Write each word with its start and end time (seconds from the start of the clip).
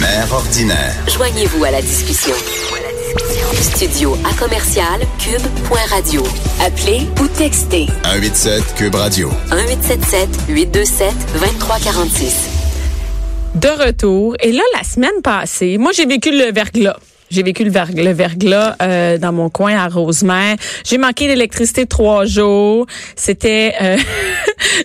Mère 0.00 0.32
ordinaire. 0.32 0.94
Joignez-vous 1.14 1.62
à 1.64 1.70
la 1.70 1.82
discussion. 1.82 2.32
Studio 3.60 4.16
à 4.24 4.32
commercial 4.38 5.00
cube.radio. 5.18 6.22
Appelez 6.64 7.02
ou 7.20 7.26
textez 7.28 7.86
187 8.04 8.74
Cube 8.76 8.94
Radio. 8.94 9.28
1877 9.50 10.28
827 10.48 11.14
2346. 11.34 12.48
De 13.56 13.68
retour. 13.68 14.36
Et 14.40 14.52
là, 14.52 14.62
la 14.76 14.84
semaine 14.84 15.20
passée, 15.22 15.76
moi, 15.76 15.92
j'ai 15.94 16.06
vécu 16.06 16.30
le 16.30 16.50
verglas. 16.52 16.96
J'ai 17.30 17.44
vécu 17.44 17.62
le, 17.62 17.70
verg- 17.70 17.94
le 17.94 18.10
verglas 18.12 18.74
euh, 18.82 19.16
dans 19.16 19.32
mon 19.32 19.50
coin 19.50 19.76
à 19.76 19.86
Rosemère. 19.86 20.56
J'ai 20.84 20.98
manqué 20.98 21.28
d'électricité 21.28 21.86
trois 21.86 22.24
jours. 22.24 22.86
C'était, 23.14 23.72
euh, 23.80 23.96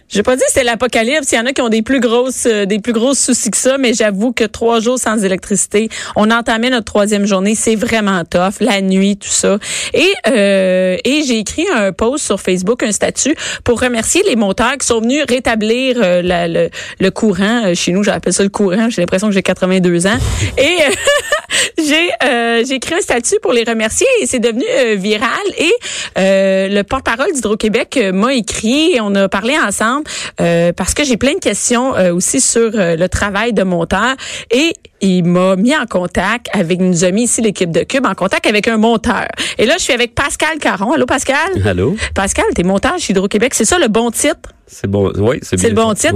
je 0.09 0.17
vais 0.17 0.23
pas 0.23 0.35
dire 0.35 0.45
que 0.45 0.51
c'était 0.51 0.65
l'apocalypse. 0.65 1.31
Il 1.31 1.35
y 1.35 1.39
en 1.39 1.45
a 1.45 1.51
qui 1.53 1.61
ont 1.61 1.69
des 1.69 1.81
plus 1.81 1.99
grosses, 1.99 2.45
euh, 2.45 2.65
des 2.65 2.79
plus 2.79 2.93
grosses 2.93 3.19
soucis 3.19 3.51
que 3.51 3.57
ça, 3.57 3.77
mais 3.77 3.93
j'avoue 3.93 4.31
que 4.31 4.43
trois 4.43 4.79
jours 4.79 4.99
sans 4.99 5.23
électricité, 5.23 5.89
on 6.15 6.31
entamait 6.31 6.69
notre 6.69 6.85
troisième 6.85 7.25
journée. 7.25 7.55
C'est 7.55 7.75
vraiment 7.75 8.23
tough. 8.25 8.59
La 8.59 8.81
nuit, 8.81 9.17
tout 9.17 9.27
ça. 9.27 9.57
Et 9.93 10.11
euh, 10.27 10.97
et 11.03 11.23
j'ai 11.23 11.39
écrit 11.39 11.65
un 11.73 11.91
post 11.91 12.25
sur 12.25 12.39
Facebook, 12.39 12.83
un 12.83 12.91
statut 12.91 13.35
pour 13.63 13.81
remercier 13.81 14.21
les 14.27 14.35
monteurs 14.35 14.77
qui 14.77 14.87
sont 14.87 15.01
venus 15.01 15.23
rétablir 15.27 15.97
euh, 16.01 16.21
le, 16.23 16.69
le 16.99 17.11
courant. 17.11 17.65
Euh, 17.65 17.75
Chez 17.75 17.91
nous, 17.91 18.03
j'appelle 18.03 18.33
ça 18.33 18.43
le 18.43 18.49
courant. 18.49 18.89
J'ai 18.89 19.01
l'impression 19.01 19.27
que 19.27 19.33
j'ai 19.33 19.43
82 19.43 20.07
ans. 20.07 20.17
Et 20.57 20.77
j'ai 21.77 22.09
euh, 22.23 22.63
j'ai 22.67 22.75
écrit 22.75 22.95
un 22.95 23.01
statut 23.01 23.35
pour 23.41 23.53
les 23.53 23.63
remercier 23.63 24.07
et 24.21 24.25
c'est 24.25 24.39
devenu 24.39 24.63
euh, 24.69 24.95
viral. 24.95 25.29
Et 25.57 25.73
euh, 26.17 26.67
le 26.69 26.83
porte-parole 26.83 27.31
d'Hydro-Québec 27.33 27.97
euh, 27.97 28.11
m'a 28.11 28.33
écrit 28.33 28.93
et 28.95 29.01
on 29.01 29.13
a 29.15 29.29
parlé 29.29 29.57
ensemble 29.57 30.05
euh, 30.41 30.71
parce 30.73 30.93
que 30.93 31.03
j'ai 31.03 31.17
plein 31.17 31.33
de 31.33 31.39
questions 31.39 31.95
euh, 31.95 32.13
aussi 32.13 32.41
sur 32.41 32.71
le 32.73 33.07
travail 33.07 33.53
de 33.53 33.63
monteur. 33.63 34.15
Et 34.51 34.73
il 35.01 35.23
m'a 35.23 35.55
mis 35.55 35.75
en 35.75 35.85
contact 35.85 36.47
avec, 36.53 36.79
nous 36.79 37.03
a 37.03 37.11
mis 37.11 37.23
ici 37.23 37.41
l'équipe 37.41 37.71
de 37.71 37.83
Cube, 37.83 38.05
en 38.05 38.15
contact 38.15 38.47
avec 38.47 38.67
un 38.67 38.77
monteur. 38.77 39.27
Et 39.57 39.65
là, 39.65 39.75
je 39.77 39.83
suis 39.83 39.93
avec 39.93 40.15
Pascal 40.15 40.57
Caron. 40.57 40.93
Allô, 40.93 41.05
Pascal? 41.05 41.37
Allô? 41.65 41.95
Pascal, 42.15 42.45
t'es 42.55 42.63
monteur 42.63 42.97
chez 42.97 43.11
Hydro-Québec. 43.11 43.53
C'est 43.53 43.65
ça 43.65 43.77
le 43.77 43.87
bon 43.87 44.09
titre? 44.11 44.54
C'est 44.67 44.87
bon. 44.87 45.11
Oui, 45.17 45.39
c'est 45.41 45.61
le 45.61 45.75
bon 45.75 45.93
titre? 45.93 46.15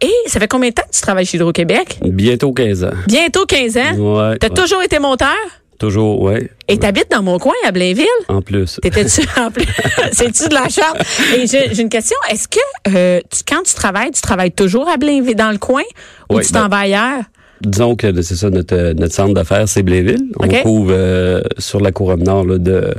Et 0.00 0.12
ça 0.26 0.38
fait 0.38 0.48
combien 0.48 0.68
de 0.68 0.74
temps 0.74 0.82
que 0.90 0.94
tu 0.94 1.00
travailles 1.00 1.24
chez 1.26 1.36
Hydro-Québec? 1.38 1.98
Bientôt 2.04 2.52
15 2.52 2.84
ans. 2.84 2.90
Bientôt 3.08 3.46
15 3.46 3.76
ans? 3.78 3.80
Ouais. 3.96 4.38
T'as 4.38 4.48
ouais. 4.48 4.54
toujours 4.54 4.82
été 4.82 4.98
monteur? 4.98 5.34
Toujours, 5.78 6.22
ouais. 6.22 6.50
Et 6.68 6.78
t'habites 6.78 7.10
dans 7.10 7.22
mon 7.22 7.38
coin, 7.38 7.52
à 7.66 7.70
Blainville? 7.72 8.06
En 8.28 8.40
plus. 8.40 8.78
T'étais-tu 8.82 9.22
en 9.40 9.50
plus? 9.50 9.66
C'est-tu 10.12 10.48
de 10.48 10.54
la 10.54 10.68
charte? 10.68 11.02
Et 11.36 11.46
j'ai 11.46 11.80
une 11.80 11.88
question. 11.90 12.16
Est-ce 12.30 12.48
que 12.48 12.58
euh, 12.94 13.20
tu, 13.30 13.40
quand 13.46 13.62
tu 13.62 13.74
travailles, 13.74 14.10
tu 14.10 14.22
travailles 14.22 14.52
toujours 14.52 14.88
à 14.88 14.96
Blainville, 14.96 15.34
dans 15.36 15.50
le 15.50 15.58
coin? 15.58 15.82
Ou 16.30 16.36
Ouais, 16.36 16.42
tu 16.44 16.52
t'en 16.52 16.62
ben- 16.62 16.68
vas 16.68 16.78
ailleurs? 16.78 17.22
Disons 17.62 17.96
que 17.96 18.22
c'est 18.22 18.36
ça, 18.36 18.50
notre, 18.50 18.92
notre 18.92 19.14
centre 19.14 19.32
d'affaires, 19.34 19.68
c'est 19.68 19.82
Blainville. 19.82 20.28
On 20.38 20.48
couvre 20.62 20.92
euh, 20.92 21.40
sur 21.58 21.80
la 21.80 21.92
couronne 21.92 22.22
nord 22.22 22.44
là, 22.46 22.58
de, 22.58 22.94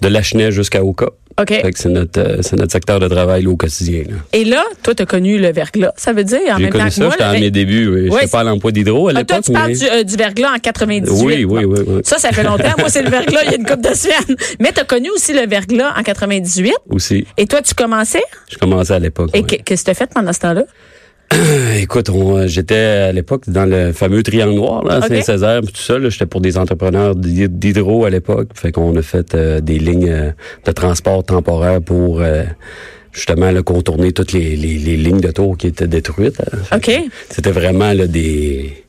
de 0.00 0.08
Lachenay 0.08 0.52
jusqu'à 0.52 0.84
Oka. 0.84 1.06
OK. 1.40 1.52
C'est 1.74 1.88
notre, 1.90 2.18
euh, 2.20 2.38
c'est 2.40 2.56
notre 2.56 2.72
secteur 2.72 2.98
de 2.98 3.08
travail 3.08 3.42
là, 3.42 3.50
au 3.50 3.56
quotidien. 3.56 4.04
là. 4.08 4.14
Et 4.32 4.44
là, 4.44 4.64
toi, 4.82 4.94
t'as 4.94 5.04
connu 5.04 5.38
le 5.38 5.52
verglas. 5.52 5.92
Ça 5.96 6.12
veut 6.12 6.24
dire, 6.24 6.38
J'ai 6.58 6.68
connu 6.70 6.90
ça, 6.90 7.10
j'étais 7.10 7.22
à 7.24 7.32
mes 7.32 7.50
débuts. 7.50 7.88
Oui. 7.88 8.08
Ouais, 8.08 8.20
J'étais 8.22 8.30
pas 8.30 8.40
à 8.40 8.44
l'emploi 8.44 8.72
d'hydro 8.72 9.08
à 9.08 9.12
Ah, 9.14 9.24
toi, 9.24 9.36
l'époque. 9.36 9.44
tu 9.44 9.52
parles 9.52 9.68
mais... 9.72 9.76
du, 9.76 9.84
euh, 9.86 10.02
du 10.02 10.16
verglas 10.16 10.52
en 10.54 10.58
98. 10.58 11.10
Oui, 11.24 11.44
oui, 11.44 11.64
oui, 11.64 11.80
oui. 11.86 12.00
Ça, 12.04 12.18
ça 12.18 12.30
fait 12.32 12.42
longtemps. 12.42 12.72
Moi, 12.78 12.88
c'est 12.88 13.02
le 13.02 13.10
verglas 13.10 13.42
il 13.44 13.50
y 13.50 13.54
a 13.54 13.56
une 13.58 13.66
couple 13.66 13.82
de 13.88 13.94
semaines. 13.94 14.36
Mais 14.60 14.72
t'as 14.72 14.84
connu 14.84 15.10
aussi 15.10 15.34
le 15.34 15.46
verglas 15.46 15.92
en 15.98 16.02
98. 16.02 16.72
Aussi. 16.90 17.26
Et 17.36 17.46
toi, 17.46 17.60
tu 17.60 17.74
commençais? 17.74 18.22
Je 18.50 18.56
commençais 18.56 18.94
à 18.94 18.98
l'époque. 18.98 19.30
Et 19.34 19.40
ouais. 19.40 19.46
que- 19.46 19.62
qu'est-ce 19.62 19.82
que 19.82 19.86
t'as 19.90 19.94
fait 19.94 20.10
pendant 20.12 20.32
ce 20.32 20.40
temps-là? 20.40 20.64
Écoute, 21.78 22.08
on, 22.10 22.36
euh, 22.38 22.46
j'étais 22.46 22.76
à 22.76 23.12
l'époque 23.12 23.48
dans 23.48 23.64
le 23.66 23.92
fameux 23.92 24.22
triangle 24.22 24.54
noir, 24.54 24.84
là. 24.84 25.00
Saint-Césaire, 25.02 25.60
tout 25.62 25.74
ça. 25.74 25.96
J'étais 26.08 26.26
pour 26.26 26.40
des 26.40 26.56
entrepreneurs 26.56 27.14
d'hy- 27.16 27.48
d'hydro 27.48 28.04
à 28.04 28.10
l'époque. 28.10 28.48
Fait 28.54 28.72
qu'on 28.72 28.94
a 28.96 29.02
fait 29.02 29.34
euh, 29.34 29.60
des 29.60 29.78
lignes 29.78 30.08
euh, 30.08 30.30
de 30.64 30.72
transport 30.72 31.24
temporaire 31.24 31.82
pour 31.82 32.20
euh, 32.20 32.44
justement 33.12 33.50
là, 33.50 33.62
contourner 33.62 34.12
toutes 34.12 34.32
les, 34.32 34.56
les, 34.56 34.78
les 34.78 34.96
lignes 34.96 35.20
de 35.20 35.30
tour 35.30 35.56
qui 35.56 35.66
étaient 35.66 35.88
détruites. 35.88 36.40
hein. 36.70 36.76
OK. 36.76 36.90
C'était 37.30 37.50
vraiment 37.52 37.92
là, 37.92 38.06
des 38.06 38.84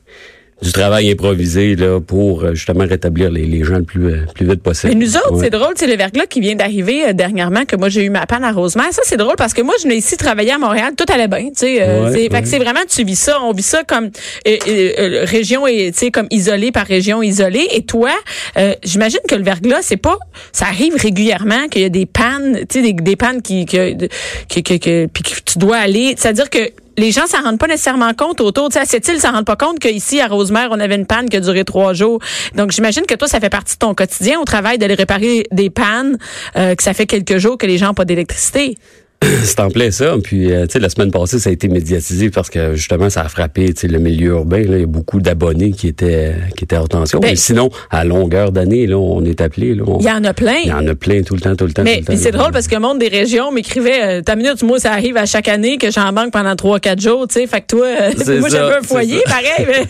du 0.60 0.72
travail 0.72 1.10
improvisé 1.10 1.76
là 1.76 2.00
pour 2.00 2.42
euh, 2.42 2.54
justement 2.54 2.84
rétablir 2.84 3.30
les, 3.30 3.44
les 3.46 3.62
gens 3.62 3.76
le 3.76 3.84
plus 3.84 4.06
euh, 4.06 4.24
plus 4.34 4.46
vite 4.46 4.62
possible. 4.62 4.92
Mais 4.92 4.98
nous 4.98 5.16
autres, 5.16 5.32
Ouais. 5.34 5.44
c'est 5.44 5.50
drôle, 5.50 5.74
c'est 5.76 5.86
le 5.86 5.96
verglas 5.96 6.26
qui 6.26 6.40
vient 6.40 6.54
d'arriver 6.56 7.08
euh, 7.08 7.12
dernièrement, 7.12 7.64
que 7.64 7.76
moi 7.76 7.88
j'ai 7.88 8.02
eu 8.04 8.10
ma 8.10 8.26
panne 8.26 8.42
à 8.44 8.50
Rosemère. 8.52 8.92
Ça, 8.92 9.02
c'est 9.04 9.16
drôle 9.16 9.36
parce 9.36 9.54
que 9.54 9.62
moi, 9.62 9.74
je 9.78 9.84
venais 9.84 9.96
ici 9.98 10.16
travailler 10.16 10.50
à 10.52 10.58
Montréal, 10.58 10.94
tout 10.96 11.04
allait 11.12 11.28
bien. 11.28 11.44
Tu 11.50 11.52
sais, 11.54 11.82
euh, 11.82 12.04
Ouais, 12.06 12.12
c'est, 12.12 12.28
fait 12.28 12.32
ouais. 12.34 12.42
que 12.42 12.48
c'est 12.48 12.58
vraiment, 12.58 12.80
tu 12.88 13.04
vis 13.04 13.14
ça, 13.18 13.38
on 13.42 13.52
vit 13.52 13.62
ça 13.62 13.84
comme 13.84 14.10
euh, 14.48 15.24
région 15.26 15.66
et 15.66 15.92
tu 15.92 15.98
sais 15.98 16.10
comme 16.10 16.26
isolé 16.30 16.72
par 16.72 16.86
région 16.86 17.22
isolée. 17.22 17.68
Et 17.72 17.82
toi, 17.82 18.10
euh, 18.56 18.74
j'imagine 18.82 19.20
que 19.28 19.34
le 19.36 19.44
verglas, 19.44 19.82
c'est 19.82 19.96
pas, 19.96 20.18
ça 20.52 20.66
arrive 20.66 20.94
régulièrement 20.96 21.68
qu'il 21.70 21.82
y 21.82 21.84
a 21.84 21.88
des 21.88 22.06
pannes, 22.06 22.60
tu 22.68 22.80
sais, 22.80 22.82
des, 22.82 22.92
des 22.94 23.16
pannes 23.16 23.42
qui 23.42 23.64
que, 23.66 23.94
que, 23.96 24.60
que, 24.60 24.74
que- 24.78 25.06
puis 25.06 25.22
que 25.22 25.40
tu 25.44 25.58
dois 25.58 25.76
aller. 25.76 26.14
C'est-à-dire 26.16 26.50
que 26.50 26.58
les 26.98 27.12
gens 27.12 27.26
s'en 27.26 27.42
rendent 27.42 27.58
pas 27.58 27.68
nécessairement 27.68 28.12
compte 28.12 28.40
autour. 28.40 28.68
Tu 28.68 28.74
sais, 28.74 28.80
à 28.80 28.84
cette 28.84 29.06
île, 29.08 29.20
s'en 29.20 29.32
rendent 29.32 29.46
pas 29.46 29.56
compte 29.56 29.78
qu'ici, 29.78 30.20
à 30.20 30.26
Rosemère, 30.26 30.68
on 30.72 30.80
avait 30.80 30.96
une 30.96 31.06
panne 31.06 31.28
qui 31.28 31.36
a 31.36 31.40
duré 31.40 31.64
trois 31.64 31.94
jours. 31.94 32.20
Donc, 32.54 32.72
j'imagine 32.72 33.06
que 33.06 33.14
toi, 33.14 33.28
ça 33.28 33.40
fait 33.40 33.48
partie 33.48 33.74
de 33.74 33.78
ton 33.78 33.94
quotidien 33.94 34.40
au 34.40 34.44
travail 34.44 34.78
d'aller 34.78 34.94
réparer 34.94 35.46
des 35.52 35.70
pannes, 35.70 36.18
euh, 36.56 36.74
que 36.74 36.82
ça 36.82 36.92
fait 36.94 37.06
quelques 37.06 37.38
jours 37.38 37.56
que 37.56 37.66
les 37.66 37.78
gens 37.78 37.86
n'ont 37.86 37.94
pas 37.94 38.04
d'électricité. 38.04 38.76
C'est 39.42 39.60
en 39.60 39.68
plein 39.68 39.90
ça. 39.90 40.14
Puis, 40.22 40.52
euh, 40.52 40.66
tu 40.66 40.74
sais, 40.74 40.78
la 40.78 40.88
semaine 40.88 41.10
passée, 41.10 41.38
ça 41.38 41.50
a 41.50 41.52
été 41.52 41.68
médiatisé 41.68 42.30
parce 42.30 42.50
que 42.50 42.74
justement, 42.74 43.10
ça 43.10 43.22
a 43.22 43.28
frappé, 43.28 43.72
tu 43.74 43.80
sais, 43.82 43.88
le 43.88 43.98
milieu 43.98 44.28
urbain. 44.30 44.62
Là, 44.62 44.76
il 44.76 44.80
y 44.80 44.84
a 44.84 44.86
beaucoup 44.86 45.20
d'abonnés 45.20 45.72
qui 45.72 45.88
étaient 45.88 46.34
qui 46.56 46.64
étaient 46.64 46.76
hors 46.76 46.88
tension. 46.88 47.18
Ben, 47.18 47.30
Mais 47.30 47.36
sinon, 47.36 47.70
à 47.90 48.04
longueur 48.04 48.52
d'année, 48.52 48.86
là, 48.86 48.96
on 48.98 49.24
est 49.24 49.40
appelé. 49.40 49.74
Là, 49.74 49.84
on- 49.86 49.98
Il 49.98 50.06
y 50.06 50.10
en 50.10 50.22
a 50.24 50.32
plein. 50.34 50.58
il 50.64 50.68
y 50.68 50.72
en 50.72 50.86
a 50.86 50.94
plein 50.94 51.22
tout 51.22 51.34
le 51.34 51.40
temps, 51.40 51.56
tout 51.56 51.66
le 51.66 51.72
temps. 51.72 51.82
Mais 51.82 52.02
c'est 52.16 52.30
drôle 52.30 52.52
parce 52.52 52.68
que 52.68 52.74
le 52.74 52.80
monde 52.80 52.98
des 52.98 53.08
régions 53.08 53.50
m'écrivait 53.52 54.18
euh, 54.18 54.22
ta 54.22 54.36
minute 54.36 54.62
moi 54.62 54.78
ça 54.78 54.92
arrive 54.92 55.16
à 55.16 55.26
chaque 55.26 55.48
année 55.48 55.78
que 55.78 55.90
j'en 55.90 56.12
manque 56.12 56.32
pendant 56.32 56.54
trois 56.56 56.78
quatre 56.80 57.00
jours 57.00 57.26
tu 57.28 57.40
sais 57.40 57.46
fait 57.46 57.60
que 57.62 57.66
toi 57.66 57.86
euh, 57.86 58.12
moi 58.40 58.48
j'avais 58.48 58.76
un 58.76 58.82
foyer 58.82 59.20
pareil 59.24 59.66
mais- 59.66 59.86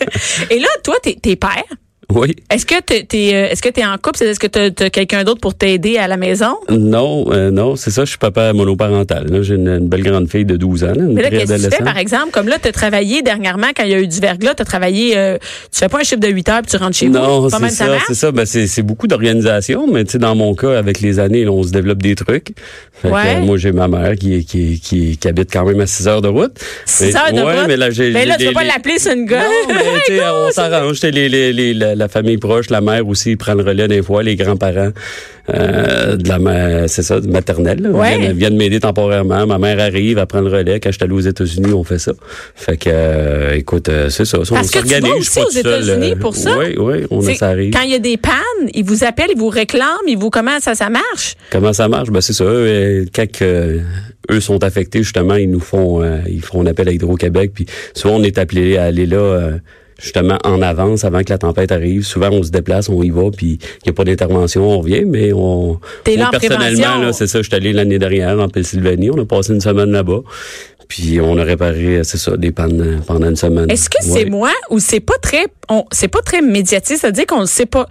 et 0.55 0.59
là 0.59 0.67
toi 0.83 0.95
t'es 1.03 1.17
t'es 1.21 1.35
père? 1.35 1.63
Oui. 2.11 2.35
est-ce 2.51 2.65
que 2.65 2.81
t'es 2.81 3.03
t'es, 3.03 3.31
euh, 3.35 3.49
est-ce 3.51 3.61
que 3.61 3.69
t'es 3.69 3.85
en 3.85 3.95
couple? 3.97 4.17
C'est- 4.17 4.25
est-ce 4.29 4.39
que 4.39 4.47
t'as 4.47 4.71
t'as 4.71 4.89
quelqu'un 4.89 5.23
d'autre 5.23 5.39
pour 5.39 5.53
t'aider 5.53 5.97
à 5.97 6.07
la 6.07 6.17
maison? 6.17 6.55
Non, 6.69 7.25
euh, 7.31 7.51
non, 7.51 7.75
c'est 7.75 7.91
ça, 7.91 8.03
je 8.03 8.09
suis 8.09 8.17
papa 8.17 8.51
monoparental. 8.53 9.27
J'ai 9.43 9.53
une, 9.55 9.67
une 9.67 9.87
belle 9.87 10.01
grande 10.01 10.27
fille 10.27 10.43
de 10.45 10.57
12 10.57 10.83
ans, 10.83 10.87
là, 10.87 10.93
une 11.03 11.13
mais 11.13 11.21
là 11.21 11.29
qu'est-ce 11.29 11.45
que 11.53 11.69
tu 11.69 11.75
fais 11.75 11.83
par 11.83 11.97
exemple? 11.97 12.31
Comme 12.31 12.47
là 12.47 12.57
t'as 12.59 12.71
travaillé 12.71 13.21
dernièrement 13.21 13.67
quand 13.77 13.83
il 13.83 13.91
y 13.91 13.93
a 13.93 13.99
eu 13.99 14.07
du 14.07 14.19
verglas 14.19 14.55
t'as 14.55 14.65
travaillé 14.65 15.17
euh, 15.17 15.37
tu 15.71 15.77
fais 15.79 15.87
pas 15.87 15.99
un 15.99 16.03
chiffre 16.03 16.19
de 16.19 16.27
8 16.29 16.49
heures 16.49 16.61
puis 16.63 16.71
tu 16.71 16.77
rentres 16.77 16.97
chez 16.97 17.09
Non, 17.09 17.41
vous? 17.41 17.49
Pas 17.49 17.59
c'est 17.69 17.75
ça 17.75 17.85
c'est 18.07 18.13
ça. 18.15 18.31
Ben, 18.31 18.45
c'est, 18.45 18.65
c'est 18.65 18.81
beaucoup 18.81 19.05
d'organisation, 19.07 19.85
mais 19.91 20.03
tu 20.03 20.13
sais, 20.13 20.17
dans 20.17 20.33
mon 20.35 20.55
cas, 20.55 20.77
avec 20.79 21.01
les 21.01 21.19
années, 21.19 21.45
là, 21.45 21.51
on 21.51 21.61
se 21.63 21.71
développe 21.71 22.01
des 22.01 22.15
trucs. 22.15 22.53
Fait 23.01 23.09
Ouais. 23.09 23.39
moi, 23.41 23.57
j'ai 23.57 23.71
ma 23.71 23.87
mère 23.87 24.15
qui, 24.15 24.43
qui, 24.45 24.79
qui, 24.79 25.17
qui 25.17 25.27
habite 25.27 25.51
quand 25.53 25.63
même 25.65 25.79
à 25.79 25.85
6 25.87 26.07
heures 26.07 26.21
de 26.21 26.27
route. 26.27 26.57
6 26.85 27.05
Mais- 27.05 27.15
heures 27.15 27.33
de 27.33 27.41
ouais, 27.47 27.57
route? 27.59 27.67
mais 27.67 27.77
là, 27.77 27.89
j'ai, 27.91 28.11
mais 28.11 28.25
là 28.25 28.35
tu 28.37 28.45
les- 28.47 28.51
pas 28.51 28.63
l'appeler 28.63 28.97
sur 28.99 29.13
une 29.13 29.25
gueule? 29.25 29.39
Non, 29.69 29.75
mais 29.75 29.99
tu 30.05 30.19
on 30.47 30.51
s'arrange. 30.51 30.93
Tu 30.95 30.99
sais, 31.01 31.11
Les, 31.11 31.29
les, 31.29 31.53
les- 31.53 31.73
la, 31.99 32.07
famille 32.07 32.37
proche, 32.37 32.69
la 32.69 32.81
mère 32.81 33.07
aussi 33.07 33.35
prend 33.35 33.53
le 33.53 33.63
relais 33.63 33.87
des 33.87 34.01
fois, 34.01 34.23
les 34.23 34.35
grands-parents 34.35 34.91
euh, 35.53 36.15
de 36.15 36.27
la 36.27 36.87
c'est 36.87 37.01
ça, 37.03 37.19
maternelle. 37.21 37.81
là, 37.81 37.89
Ouais. 37.89 38.17
viennent, 38.17 38.37
viennent 38.37 38.57
m'aider 38.57 38.79
temporairement. 38.79 39.45
Ma 39.47 39.57
mère 39.57 39.79
arrive, 39.79 40.17
elle 40.17 40.25
prend 40.25 40.41
le 40.41 40.49
relais. 40.49 40.79
Quand 40.79 40.89
je 40.91 40.95
suis 40.95 41.03
allé 41.03 41.13
aux 41.13 41.19
États-Unis, 41.19 41.73
on 41.73 41.83
fait 41.83 41.99
ça. 41.99 42.13
Fait 42.55 42.77
que, 42.77 42.89
euh, 42.91 43.55
écoute, 43.55 43.89
euh, 43.89 44.09
c'est 44.09 44.25
ça. 44.25 44.39
on 44.39 44.43
Parce 44.45 44.69
que 44.71 44.79
tu 44.79 44.87
vas 44.87 44.99
s'organise, 44.99 45.19
aussi 45.19 45.39
aux 45.41 45.49
États-Unis 45.49 46.11
euh, 46.13 46.15
pour 46.15 46.35
ça? 46.35 46.57
Oui, 46.57 46.75
oui, 46.77 47.05
on 47.09 47.25
a, 47.27 47.33
ça 47.35 47.49
arrive. 47.49 47.73
quand 47.73 47.81
il 47.81 47.91
y 47.91 47.95
a 47.95 47.99
des 47.99 48.17
pannes 48.17 48.33
ils 48.73 48.83
vous 48.83 49.03
appellent 49.03 49.31
ils 49.33 49.39
vous 49.39 49.49
réclament 49.49 50.07
ils 50.07 50.17
vous 50.17 50.29
comment 50.29 50.59
ça 50.59 50.75
ça 50.75 50.89
marche? 50.89 51.35
Comment 51.51 51.73
ça 51.73 51.87
marche? 51.87 52.09
Ben, 52.09 52.21
c'est 52.21 52.33
ça. 52.33 52.43
Eux, 52.43 52.47
euh, 52.67 53.05
quand 53.13 53.25
euh, 53.41 53.79
eux 54.31 54.39
sont 54.39 54.63
affectés, 54.63 54.99
justement, 55.03 55.35
ils 55.35 55.49
nous 55.49 55.59
font, 55.59 56.01
ils 56.27 56.41
font 56.41 56.61
un 56.61 56.65
appel 56.67 56.87
à 56.87 56.91
Hydro-Québec. 56.91 57.51
Puis 57.53 57.65
souvent, 57.95 58.15
on 58.17 58.23
est 58.23 58.37
appelé 58.37 58.77
à 58.77 58.83
aller 58.83 59.05
là, 59.07 59.51
justement, 59.99 60.37
en 60.43 60.61
avance, 60.61 61.03
avant 61.03 61.23
que 61.23 61.29
la 61.29 61.37
tempête 61.37 61.71
arrive. 61.71 62.03
Souvent, 62.03 62.29
on 62.31 62.43
se 62.43 62.51
déplace, 62.51 62.89
on 62.89 63.01
y 63.03 63.09
va, 63.09 63.29
puis 63.35 63.59
il 63.61 63.85
n'y 63.85 63.89
a 63.89 63.93
pas 63.93 64.03
d'intervention, 64.03 64.69
on 64.69 64.79
revient, 64.79 65.05
mais 65.05 65.31
on... 65.33 65.79
T'es 66.03 66.15
là 66.15 66.29
personnellement, 66.31 66.97
là, 66.99 67.13
c'est 67.13 67.27
ça. 67.27 67.41
Je 67.41 67.47
suis 67.47 67.55
allé 67.55 67.73
l'année 67.73 67.99
dernière 67.99 68.39
en 68.39 68.49
Pennsylvanie. 68.49 69.09
On 69.11 69.19
a 69.19 69.25
passé 69.25 69.53
une 69.53 69.61
semaine 69.61 69.91
là-bas. 69.91 70.21
Puis 70.87 71.21
on 71.21 71.37
a 71.37 71.43
réparé, 71.43 72.03
c'est 72.03 72.17
ça, 72.17 72.35
des 72.35 72.51
pannes 72.51 73.01
pendant 73.05 73.29
une 73.29 73.35
semaine. 73.35 73.69
Est-ce 73.69 73.91
que 73.91 73.97
c'est 74.01 74.25
moi 74.25 74.51
ou 74.71 74.79
c'est 74.79 74.99
pas 74.99 75.17
très, 75.21 75.45
on, 75.69 75.85
c'est 75.91 76.07
pas 76.07 76.21
très 76.21 76.41
médiatique, 76.41 76.97
c'est-à-dire 76.97 77.27
qu'on 77.27 77.41
ne 77.41 77.45
sait 77.45 77.67
pas. 77.67 77.87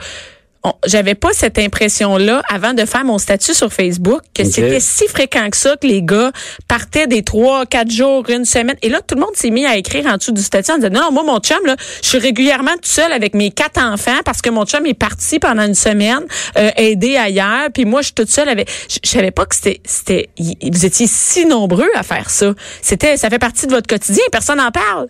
J'avais 0.87 1.15
pas 1.15 1.31
cette 1.32 1.59
impression-là 1.59 2.43
avant 2.49 2.75
de 2.75 2.85
faire 2.85 3.05
mon 3.05 3.19
statut 3.19 3.55
sur 3.55 3.73
Facebook 3.73 4.20
que 4.35 4.44
c'était 4.44 4.81
si 4.81 5.06
fréquent 5.09 5.49
que 5.50 5.56
ça 5.56 5.76
que 5.76 5.87
les 5.87 6.03
gars 6.03 6.32
partaient 6.67 7.06
des 7.06 7.23
trois, 7.23 7.67
quatre 7.67 7.91
jours, 7.91 8.25
une 8.29 8.44
semaine. 8.44 8.76
Et 8.82 8.88
là, 8.88 9.00
tout 9.00 9.15
le 9.15 9.20
monde 9.20 9.35
s'est 9.35 9.50
mis 9.50 9.67
à 9.67 9.76
écrire 9.76 10.06
en 10.06 10.17
dessous 10.17 10.32
du 10.32 10.43
statut 10.43 10.73
en 10.73 10.79
disant 10.79 10.91
non, 10.91 11.12
moi 11.12 11.23
mon 11.23 11.38
chum 11.41 11.59
là, 11.65 11.76
je 12.03 12.09
suis 12.09 12.19
régulièrement 12.19 12.75
tout 12.75 12.91
seul 12.91 13.12
avec 13.12 13.35
mes 13.35 13.50
quatre 13.50 13.81
enfants 13.81 14.20
parce 14.25 14.43
que 14.43 14.50
mon 14.50 14.65
chum 14.65 14.87
est 14.87 14.94
parti 14.94 15.38
pendant 15.38 15.67
une 15.67 15.75
semaine 15.75 16.25
euh, 16.56 16.70
aider 16.76 17.17
ailleurs, 17.17 17.69
puis 17.73 17.85
moi 17.85 18.00
je 18.00 18.06
suis 18.06 18.15
toute 18.15 18.31
seule 18.31 18.49
avec. 18.49 18.70
Je, 18.88 18.99
je 19.03 19.09
savais 19.09 19.31
pas 19.31 19.47
que 19.47 19.55
c'était, 19.55 19.81
c'était, 19.85 20.29
vous 20.38 20.87
étiez 20.87 21.06
si 21.06 21.47
nombreux 21.47 21.91
à 21.94 22.03
faire 22.03 22.31
ça. 22.31 22.55
C'était, 22.82 23.17
ça 23.17 23.31
fait 23.31 23.38
partie 23.38 23.67
de 23.67 23.73
votre 23.73 23.87
quotidien. 23.87 24.25
Personne 24.31 24.59
n'en 24.59 24.70
parle. 24.70 25.09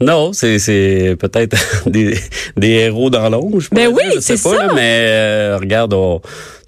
Non, 0.00 0.32
c'est 0.32 0.58
c'est 0.58 1.16
peut-être 1.18 1.56
des, 1.88 2.16
des 2.56 2.68
héros 2.68 3.10
dans 3.10 3.28
l'ombre. 3.28 3.60
je 3.60 3.68
Ben 3.72 3.88
oui, 3.88 4.02
dire, 4.04 4.12
je 4.16 4.20
sais 4.20 4.36
c'est 4.36 4.48
pas, 4.50 4.56
ça. 4.56 4.66
là, 4.68 4.72
mais 4.74 5.06
euh, 5.08 5.56
regarde, 5.58 5.92
on- 5.94 6.20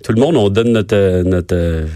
tout 0.03 0.13
le 0.13 0.21
monde, 0.21 0.37
on 0.37 0.49
donne 0.49 0.73
notre 0.73 1.23
notre 1.23 1.55
euh, 1.55 1.87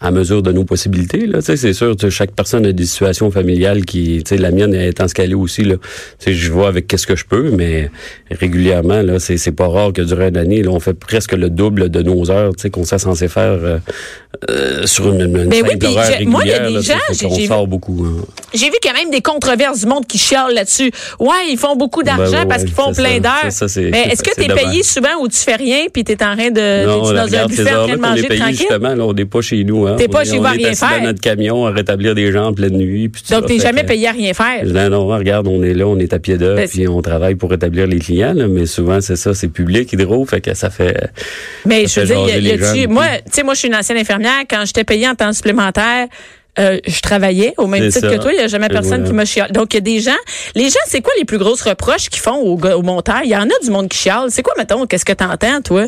à 0.00 0.10
mesure 0.10 0.42
de 0.42 0.52
nos 0.52 0.64
possibilités. 0.64 1.26
Là, 1.26 1.40
c'est 1.40 1.72
sûr, 1.72 1.94
chaque 2.10 2.32
personne 2.32 2.64
a 2.66 2.72
des 2.72 2.84
situations 2.86 3.30
familiales 3.30 3.84
qui, 3.84 4.22
tu 4.24 4.28
sais, 4.36 4.40
la 4.40 4.50
mienne 4.50 4.74
étant 4.74 5.08
ce 5.08 5.14
qu'elle 5.14 5.30
est 5.32 5.34
aussi. 5.34 5.62
Là, 5.64 5.76
Tu 6.18 6.24
sais, 6.26 6.34
je 6.34 6.52
vois 6.52 6.68
avec 6.68 6.86
qu'est-ce 6.86 7.06
que 7.06 7.16
je 7.16 7.24
peux, 7.24 7.50
mais 7.50 7.90
régulièrement, 8.30 9.02
là, 9.02 9.18
c'est 9.18 9.36
c'est 9.36 9.52
pas 9.52 9.68
rare 9.68 9.92
que 9.92 10.02
durant 10.02 10.28
une 10.28 10.36
année, 10.36 10.62
là, 10.62 10.70
on 10.70 10.80
fait 10.80 10.94
presque 10.94 11.32
le 11.32 11.50
double 11.50 11.88
de 11.90 12.02
nos 12.02 12.30
heures, 12.30 12.54
tu 12.54 12.62
sais, 12.62 12.70
qu'on 12.70 12.84
serait 12.84 12.98
censé 12.98 13.28
faire 13.28 13.58
euh, 13.62 13.78
euh, 14.50 14.86
sur 14.86 15.08
une, 15.12 15.22
une 15.22 15.48
Ben 15.48 15.62
oui, 15.64 15.70
simple 15.80 16.16
j'ai- 16.18 16.24
moi, 16.26 16.42
il 16.44 16.50
y 16.50 16.52
a 16.52 16.60
des 16.68 16.74
là, 16.74 16.80
gens, 16.80 16.94
j'ai- 17.12 17.26
qu'on 17.26 17.34
j'ai 17.34 17.40
vu- 17.42 17.46
sort 17.48 17.66
beaucoup. 17.66 18.04
hein. 18.06 18.24
J'ai 18.54 18.66
vu 18.66 18.72
qu'il 18.80 18.90
y 18.90 18.94
a 18.94 18.98
même 18.98 19.10
des 19.10 19.20
controverses 19.20 19.80
du 19.80 19.86
monde 19.86 20.06
qui 20.06 20.18
chialent 20.18 20.54
là-dessus. 20.54 20.90
Ouais, 21.18 21.28
ils 21.50 21.58
font 21.58 21.76
beaucoup 21.76 22.02
d'argent 22.02 22.30
Ben 22.32 22.38
ouais, 22.40 22.46
parce 22.46 22.64
qu'ils 22.64 22.72
font 22.74 22.92
plein 22.92 23.14
ça. 23.14 23.20
d'heures. 23.20 23.42
Ça, 23.44 23.50
ça, 23.50 23.68
c'est- 23.68 23.90
Mais 23.90 24.08
est-ce 24.10 24.22
que 24.22 24.34
tu 24.34 24.42
es 24.50 24.54
payé 24.54 24.82
souvent 24.82 25.20
ou 25.20 25.28
tu 25.28 25.36
fais 25.38 25.56
rien 25.56 25.86
puis 25.92 26.04
tu 26.04 26.12
es 26.12 26.22
en 26.24 26.36
train 26.36 26.50
de 26.50 26.86
Non, 26.86 27.00
dans 27.12 27.34
un 27.34 27.46
buffet 27.46 27.74
en 27.74 27.86
train 27.86 27.96
de 27.96 28.00
manger 28.00 28.26
est 28.30 28.36
tranquille? 28.38 28.56
justement, 28.56 28.94
là, 28.94 29.04
on 29.04 29.12
n'est 29.12 29.24
pas 29.24 29.40
chez 29.40 29.64
nous. 29.64 29.79
Hein. 29.86 29.96
T'es 29.96 30.08
pas 30.08 30.20
à 30.20 30.54
est 30.54 30.58
rien 30.58 30.74
faire. 30.74 30.98
dans 30.98 31.04
notre 31.06 31.20
camion 31.20 31.66
à 31.66 31.70
rétablir 31.70 32.14
des 32.14 32.30
gens 32.32 32.46
en 32.46 32.52
pleine 32.52 32.76
nuit. 32.76 33.08
Puis 33.08 33.22
Donc 33.30 33.46
t'es 33.46 33.58
jamais 33.58 33.84
payé 33.84 34.08
à 34.08 34.12
rien 34.12 34.32
faire. 34.34 34.64
Non, 34.64 34.88
non, 34.90 35.06
regarde, 35.06 35.46
on 35.48 35.62
est 35.62 35.74
là, 35.74 35.86
on 35.86 35.98
est 35.98 36.12
à 36.12 36.18
pied 36.18 36.36
d'œuvre, 36.38 36.62
puis 36.68 36.86
on 36.88 37.02
travaille 37.02 37.34
pour 37.34 37.50
rétablir 37.50 37.86
les 37.86 37.98
clients, 37.98 38.34
là, 38.34 38.46
mais 38.48 38.66
souvent, 38.66 39.00
c'est 39.00 39.16
ça, 39.16 39.34
c'est 39.34 39.48
public, 39.48 39.92
hydro, 39.92 40.24
fait 40.24 40.40
que 40.40 40.54
ça 40.54 40.70
fait... 40.70 41.10
Mais 41.66 41.86
Ça 41.86 42.04
je 42.04 42.12
veux 42.12 42.26
dire, 42.26 42.38
y 42.38 42.50
a- 42.50 42.54
y 42.54 42.58
gens 42.82 42.90
moi, 42.92 43.06
tu 43.24 43.32
sais, 43.32 43.42
moi, 43.42 43.54
je 43.54 43.58
suis 43.60 43.68
une 43.68 43.74
ancienne 43.74 43.98
infirmière. 43.98 44.42
Quand 44.48 44.62
j'étais 44.64 44.84
payée 44.84 45.08
en 45.08 45.14
temps 45.14 45.32
supplémentaire, 45.32 46.08
euh, 46.58 46.78
je 46.86 47.00
travaillais 47.00 47.54
au 47.58 47.66
même 47.66 47.88
titre 47.90 48.00
ça. 48.08 48.16
que 48.16 48.20
toi. 48.20 48.32
Il 48.32 48.38
n'y 48.38 48.44
a 48.44 48.48
jamais 48.48 48.68
personne 48.68 49.04
qui 49.04 49.12
m'a 49.12 49.24
chialé. 49.24 49.52
Donc, 49.52 49.72
il 49.72 49.76
y 49.76 49.78
a 49.78 49.80
des 49.82 50.00
gens. 50.00 50.10
Les 50.54 50.64
gens, 50.68 50.80
c'est 50.86 51.00
quoi 51.00 51.12
les 51.18 51.24
plus 51.24 51.38
grosses 51.38 51.62
reproches 51.62 52.08
qu'ils 52.08 52.20
font 52.20 52.36
aux, 52.36 52.58
aux 52.58 52.82
monteurs? 52.82 53.20
Il 53.24 53.30
y 53.30 53.36
en 53.36 53.42
a 53.44 53.64
du 53.64 53.70
monde 53.70 53.88
qui 53.88 53.98
chiale. 53.98 54.26
C'est 54.30 54.42
quoi, 54.42 54.52
mettons, 54.58 54.84
qu'est-ce 54.86 55.04
que 55.04 55.12
t'entends, 55.12 55.62
toi? 55.62 55.86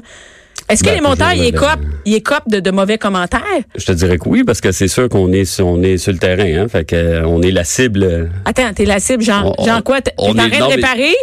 Est-ce 0.73 0.83
que 0.83 0.89
Ben, 0.89 0.95
les 0.95 1.01
monteurs, 1.03 1.33
ils 1.35 1.39
ben, 1.41 1.49
écopent, 1.49 1.81
ils 2.07 2.15
écopent 2.15 2.49
de, 2.49 2.61
de 2.61 2.71
mauvais 2.71 2.97
commentaires? 2.99 3.43
Je 3.77 3.85
te 3.85 3.93
dirais 3.93 4.17
que 4.19 4.29
oui, 4.29 4.43
parce 4.45 4.61
que 4.61 4.73
c'est 4.73 4.89
sûr 4.89 5.09
qu'on 5.09 5.31
est, 5.33 5.45
sur- 5.45 5.67
on 5.67 5.83
est 5.83 5.99
sur 5.99 6.13
le 6.13 6.19
terrain, 6.19 6.63
hein, 6.63 6.69
fait 6.69 6.85
que 6.85 6.97
euh, 6.97 7.27
on 7.27 7.43
est 7.43 7.51
la 7.51 7.65
cible... 7.65 8.03
euh, 8.03 8.27
Attends, 8.45 8.73
t'es 8.75 8.85
la 8.87 8.99
cible, 8.99 9.23
genre, 9.23 9.55
On- 9.59 9.65
genre 9.65 9.83
quoi? 9.83 10.01
T'es 10.01 10.13
t'es 10.17 10.23
en 10.25 10.31
on 10.31 10.35
train 10.35 10.47
est- 10.49 10.59
de 10.59 10.65
réparer? 10.65 11.15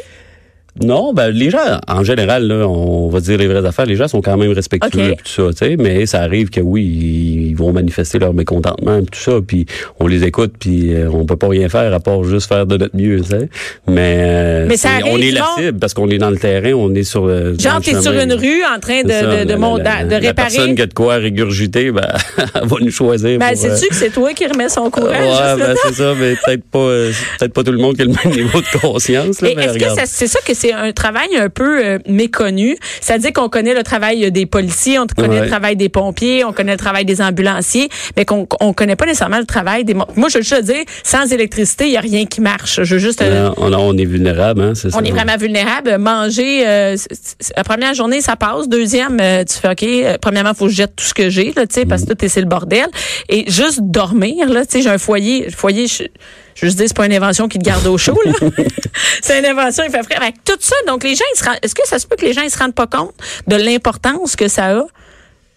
Non, 0.81 1.14
ben 1.14 1.30
les 1.30 1.50
gens, 1.50 1.58
en 1.88 2.04
général, 2.04 2.48
là, 2.48 2.68
on 2.68 3.10
va 3.10 3.20
dire 3.20 3.38
les 3.38 3.48
vraies 3.48 3.66
affaires, 3.66 3.86
les 3.86 3.96
gens 3.96 4.08
sont 4.08 4.22
quand 4.22 4.38
même 4.38 4.52
respectueux 4.52 5.14
tout 5.24 5.26
ça, 5.26 5.44
tu 5.52 5.58
sais, 5.72 5.76
mais 5.78 6.06
ça 6.06 6.22
arrive 6.22 6.50
que 6.50 6.62
oui, 6.62 6.84
ils 7.50 7.56
vont 7.56 7.74
manifester 7.74 8.20
leur 8.20 8.34
mécontentement 8.34 9.00
tout 9.02 9.20
ça, 9.20 9.34
puis 9.46 9.66
on 10.00 10.08
les 10.08 10.24
écoute 10.24 10.54
puis 10.60 10.94
euh, 10.94 11.10
on 11.12 11.26
peut 11.26 11.36
pas 11.36 11.48
rien 11.50 11.68
faire 11.70 11.94
à 11.94 12.00
part 12.00 12.24
juste 12.24 12.48
faire 12.48 12.66
de 12.66 12.78
notre 12.78 12.96
mieux, 12.96 13.22
tu 13.22 13.30
sais. 13.30 13.50
Mais, 13.88 14.16
euh, 14.20 14.66
Mais 14.70 14.78
ça 14.78 14.90
c'est- 14.98 15.04
on 15.04 15.14
arrive, 15.16 15.28
est 15.30 15.31
la 15.31 15.46
cible 15.58 15.80
parce 15.80 15.94
qu'on 15.94 16.10
est 16.10 16.18
dans 16.18 16.30
le 16.30 16.38
terrain, 16.38 16.74
on 16.74 16.94
est 16.96 17.04
sur 17.04 17.25
le 17.25 17.54
dans 17.54 17.60
Genre, 17.72 17.82
t'es 17.82 18.02
sur 18.02 18.14
une 18.14 18.34
rue 18.34 18.62
en 18.64 18.80
train 18.80 19.04
de, 19.04 19.10
C'est 19.10 19.22
ça, 19.22 19.40
de, 19.40 19.44
de, 19.46 19.50
la- 19.50 19.58
mon- 19.58 19.78
la- 19.78 20.04
de 20.06 20.10
La 20.12 20.18
réparer. 20.20 20.34
personne 20.34 20.75
qui 20.75 20.82
a 20.82 20.86
de 20.86 20.94
quoi 20.94 21.16
régurgiter, 21.16 21.92
ben, 21.92 22.08
elle 22.56 22.68
va 22.68 22.75
nous 22.80 22.92
choisir. 22.92 23.38
Ben, 23.40 23.52
euh, 23.52 23.56
sais-tu 23.56 23.90
que 23.90 23.96
c'est 23.96 24.12
toi 24.12 24.34
qui 24.34 24.46
remets 24.48 24.70
son 24.70 24.90
courage? 24.90 25.58
Ouais, 25.58 25.66
ben, 25.66 25.75
c'est 25.86 25.94
ça, 25.94 26.14
mais 26.20 26.36
peut-être 26.46 26.64
pas, 26.66 26.80
euh, 26.80 27.12
c'est 27.12 27.38
peut-être 27.40 27.54
pas 27.54 27.64
tout 27.64 27.72
le 27.72 27.78
monde 27.80 27.96
qui 27.96 28.02
a 28.04 28.06
le 28.06 28.12
même 28.12 28.34
niveau 28.36 28.60
de 28.62 28.80
conscience, 28.80 29.42
là, 29.42 29.50
Et 29.50 29.56
mais 29.56 29.66
est-ce 29.66 29.78
que 29.78 29.86
c'est 30.06 30.28
ça 30.28 30.40
que 30.46 30.54
c'est 30.54 30.69
un 30.74 30.92
travail 30.92 31.36
un 31.38 31.50
peu 31.50 31.83
euh, 31.83 32.00
méconnu? 32.07 32.77
C'est-à-dire 33.01 33.33
qu'on 33.33 33.50
connaît 33.50 33.74
le 33.74 33.83
travail 33.83 34.31
des 34.31 34.45
policiers, 34.45 35.00
on 35.00 35.06
connaît 35.07 35.30
Ouais. 35.39 35.42
le 35.42 35.48
travail 35.50 35.75
des 35.75 35.89
pompiers, 35.89 36.44
on 36.45 36.51
connaît 36.54 36.71
le 36.74 36.77
travail 36.77 37.06
des 37.06 37.21
ambulanciers, 37.21 37.89
mais 38.18 38.25
qu'on 38.25 38.48
on 38.60 38.74
connaît 38.74 38.95
pas 38.95 39.06
nécessairement 39.06 39.39
le 39.39 39.45
travail 39.45 39.83
des... 39.86 39.94
mo- 39.94 40.06
Moi, 40.16 40.30
je 40.30 40.38
veux 40.39 40.44
juste 40.44 40.56
te 40.62 40.66
dire, 40.66 40.83
sans 41.04 41.31
électricité, 41.31 41.86
il 41.86 41.92
y 41.92 41.98
a 41.98 42.01
rien 42.01 42.25
qui 42.25 42.42
marche. 42.42 42.81
Je 42.83 42.94
veux 42.95 43.00
juste... 43.00 43.21
euh, 43.21 43.50
on, 43.57 43.71
on 43.74 43.98
est 43.98 44.06
vulnérable, 44.06 44.62
hein, 44.62 44.74
c'est 44.75 44.89
ça. 44.92 44.98
on 45.00 45.04
est 45.04 45.12
vraiment 45.12 45.38
vulnérable. 45.38 45.98
Manger, 45.98 46.68
euh, 46.68 46.95
la 47.56 47.63
première 47.63 47.94
journée, 47.94 48.22
ça 48.22 48.36
passe. 48.36 48.68
Deuxième, 48.69 49.18
euh, 49.22 49.44
tu 49.44 49.57
fais 49.57 49.69
OK. 49.69 49.83
euh, 49.83 50.18
premièrement, 50.22 50.54
faut 50.54 50.65
que 50.65 50.72
je 50.72 50.77
jette 50.77 50.95
tout 50.95 51.06
ce 51.06 51.13
que 51.13 51.30
j'ai, 51.30 51.54
là, 51.56 51.65
tu 51.68 51.75
sais, 51.75 51.86
parce 51.86 52.04
que 52.06 52.13
tout 52.13 52.25
est 52.25 52.30
c'est 52.30 52.42
le 52.42 52.48
bordel. 52.48 52.88
Et 53.30 53.50
juste 53.50 53.80
dormir, 53.81 54.50
là, 54.50 54.65
tu 54.65 54.74
sais, 54.77 54.81
j'ai 54.81 54.89
un 54.89 54.98
foyer. 54.98 55.50
Foyer, 55.50 55.88
je, 55.88 56.04
je 56.60 56.66
veux 56.66 56.68
juste 56.68 56.78
dire, 56.78 56.88
c'est 56.88 56.96
pas 56.98 57.06
une 57.06 57.14
invention 57.14 57.48
qui 57.48 57.58
te 57.60 57.64
garde 57.64 57.86
au 57.88 57.98
chaud, 57.98 58.20
là. 58.26 58.32
c'est 59.22 59.40
une 59.40 59.46
invention, 59.46 59.84
il 59.86 59.92
fait 59.92 60.04
frais. 60.04 60.16
Avec 60.22 60.36
tout 60.44 60.58
ça, 60.60 60.76
donc 60.88 61.04
les 61.04 61.16
gens, 61.16 61.24
ils 61.34 61.40
se 61.40 61.44
rendent, 61.46 61.58
est-ce 61.64 61.74
que 61.76 61.88
ça 61.88 62.00
se 62.00 62.06
peut 62.08 62.16
que 62.18 62.26
les 62.26 62.34
gens, 62.34 62.42
ils 62.42 62.50
se 62.52 62.58
rendent 62.60 62.76
pas 62.76 62.88
compte 62.88 63.14
de 63.48 63.56
l'importance 63.56 64.36
que 64.36 64.48
ça 64.48 64.78
a? 64.78 64.86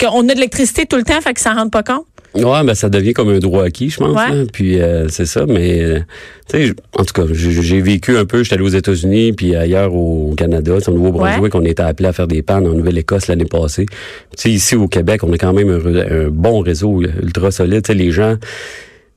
Qu'on 0.01 0.21
a 0.21 0.23
de 0.23 0.35
l'électricité 0.35 0.87
tout 0.87 0.97
le 0.97 1.05
temps, 1.05 1.21
fait 1.21 1.35
qu'ils 1.35 1.43
s'en 1.43 1.55
rendent 1.55 1.71
pas 1.71 1.83
compte? 1.83 2.07
Ouais, 2.35 2.65
ben 2.65 2.75
ça 2.75 2.89
devient 2.89 3.13
comme 3.13 3.29
un 3.29 3.39
droit 3.41 3.63
acquis, 3.65 3.91
je 3.91 3.99
pense. 3.99 4.17
Ouais. 4.17 4.23
hein. 4.23 4.45
Puis 4.51 4.81
euh, 4.81 5.07
c'est 5.09 5.27
ça, 5.27 5.45
mais 5.47 5.83
euh, 5.83 5.99
tu 6.49 6.57
sais, 6.57 6.67
j- 6.69 6.73
en 6.99 7.05
tout 7.05 7.13
cas, 7.13 7.25
j'ai 7.31 7.81
vécu 7.83 8.17
un 8.17 8.25
peu. 8.25 8.43
J'étais 8.43 8.55
allé 8.55 8.65
aux 8.65 8.69
États-Unis, 8.69 9.35
puis 9.35 9.55
ailleurs 9.55 9.95
au 9.95 10.35
Canada, 10.35 10.73
au 10.87 10.91
Nouveau-Brunswick, 10.93 11.55
on 11.55 11.63
était 11.63 11.83
appelé 11.83 12.09
à 12.09 12.15
faire 12.15 12.27
des 12.27 12.41
pannes 12.41 12.67
en 12.67 12.71
Nouvelle-Écosse 12.73 13.27
l'année 13.27 13.45
passée. 13.45 13.85
Tu 13.85 13.97
sais, 14.39 14.51
ici 14.51 14.77
au 14.77 14.89
Québec, 14.89 15.23
on 15.25 15.33
a 15.35 15.37
quand 15.37 15.53
même 15.53 15.69
un, 15.69 16.25
un 16.25 16.29
bon 16.31 16.61
réseau 16.61 17.03
ultra 17.03 17.51
solide. 17.51 17.83
Tu 17.83 17.89
sais, 17.89 17.95
les 17.95 18.13
gens 18.13 18.37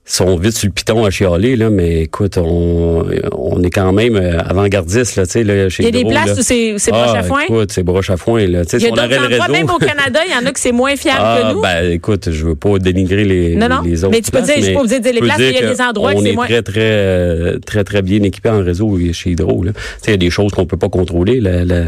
sont 0.07 0.38
vite 0.38 0.56
sur 0.56 0.68
le 0.68 0.74
piton 0.74 1.04
à 1.04 1.10
chialer, 1.10 1.56
là, 1.56 1.72
mais 1.72 2.02
écoute, 2.04 2.38
on, 2.38 3.06
on 3.36 3.63
est 3.63 3.72
quand 3.72 3.92
même 3.92 4.16
euh, 4.16 4.38
avant-gardiste, 4.40 5.16
là, 5.16 5.25
tu 5.25 5.31
sais, 5.31 5.44
là, 5.44 5.68
chez 5.69 5.81
Il 5.81 5.86
y 5.88 5.90
a 5.90 6.04
des 6.04 6.07
places 6.07 6.28
là. 6.28 6.34
où 6.34 6.42
c'est 6.44 6.75
c'est 6.78 6.92
ah, 6.94 7.04
broche 7.06 7.18
à 7.18 7.24
foin? 7.24 7.42
écoute, 7.50 7.72
c'est 7.72 7.81
broche 7.84 8.10
à 8.12 8.18
foin, 8.18 8.46
là. 8.48 8.66
Tu 8.66 8.72
sais, 8.72 8.78
Il 8.78 8.84
y 8.84 8.86
a 8.86 8.88
si 8.88 8.92
on 8.92 8.96
d'autres 8.96 9.07
aurait 9.07 9.18
le 9.18 9.25
endroits, 9.25 9.46
réseau... 9.48 9.54
même 9.66 9.69
au 9.75 9.78
Canada, 9.80 10.19
il 10.28 10.31
y 10.31 10.36
en 10.36 10.46
a 10.48 10.52
que 10.52 10.60
c'est 10.60 10.72
moins 10.72 10.96
fiable 10.96 11.19
Ah, 11.22 11.40
que 11.50 11.54
nous. 11.56 11.62
ben, 11.62 11.92
écoute, 11.92 12.30
je 12.31 12.46
veux 12.46 12.56
pas 12.56 12.78
dénigrer 12.78 13.24
les, 13.25 13.56
Non, 13.56 13.68
non. 13.68 13.81
les 13.84 14.04
autres. 14.04 14.12
Mais 14.16 14.22
tu 14.22 14.30
peux 14.30 14.38
places, 14.44 14.56
dire, 14.60 14.74
je 14.74 14.78
obligée 14.78 15.00
de 15.00 15.04
dire 15.04 15.13
les 15.13 15.19
peux 15.22 15.25
places, 15.25 15.40
mais 15.40 15.50
il 15.50 15.54
y 15.54 15.57
a 15.57 15.62
dire 15.62 15.72
des 15.75 15.81
endroits 15.81 16.13
que 16.13 16.18
on 16.19 16.22
c'est 16.22 16.30
est 16.30 16.34
moins- 16.34 16.46
très, 16.46 16.62
très, 16.62 16.80
euh, 16.81 17.58
très, 17.66 17.84
très 17.84 18.01
bien 18.04 18.22
équipé 18.22 18.50
en 18.50 18.63
réseau 18.63 18.98
chez 19.12 19.31
Hydro, 19.31 19.63
là. 19.63 19.72
Tu 19.74 19.79
sais, 19.79 20.01
il 20.08 20.12
y 20.12 20.13
a 20.13 20.18
des 20.18 20.29
choses 20.29 20.51
qu'on 20.51 20.68
peut 20.68 20.77
pas 20.77 20.89
contrôler, 20.89 21.41
la, 21.41 21.65
la, 21.65 21.79
le 21.84 21.88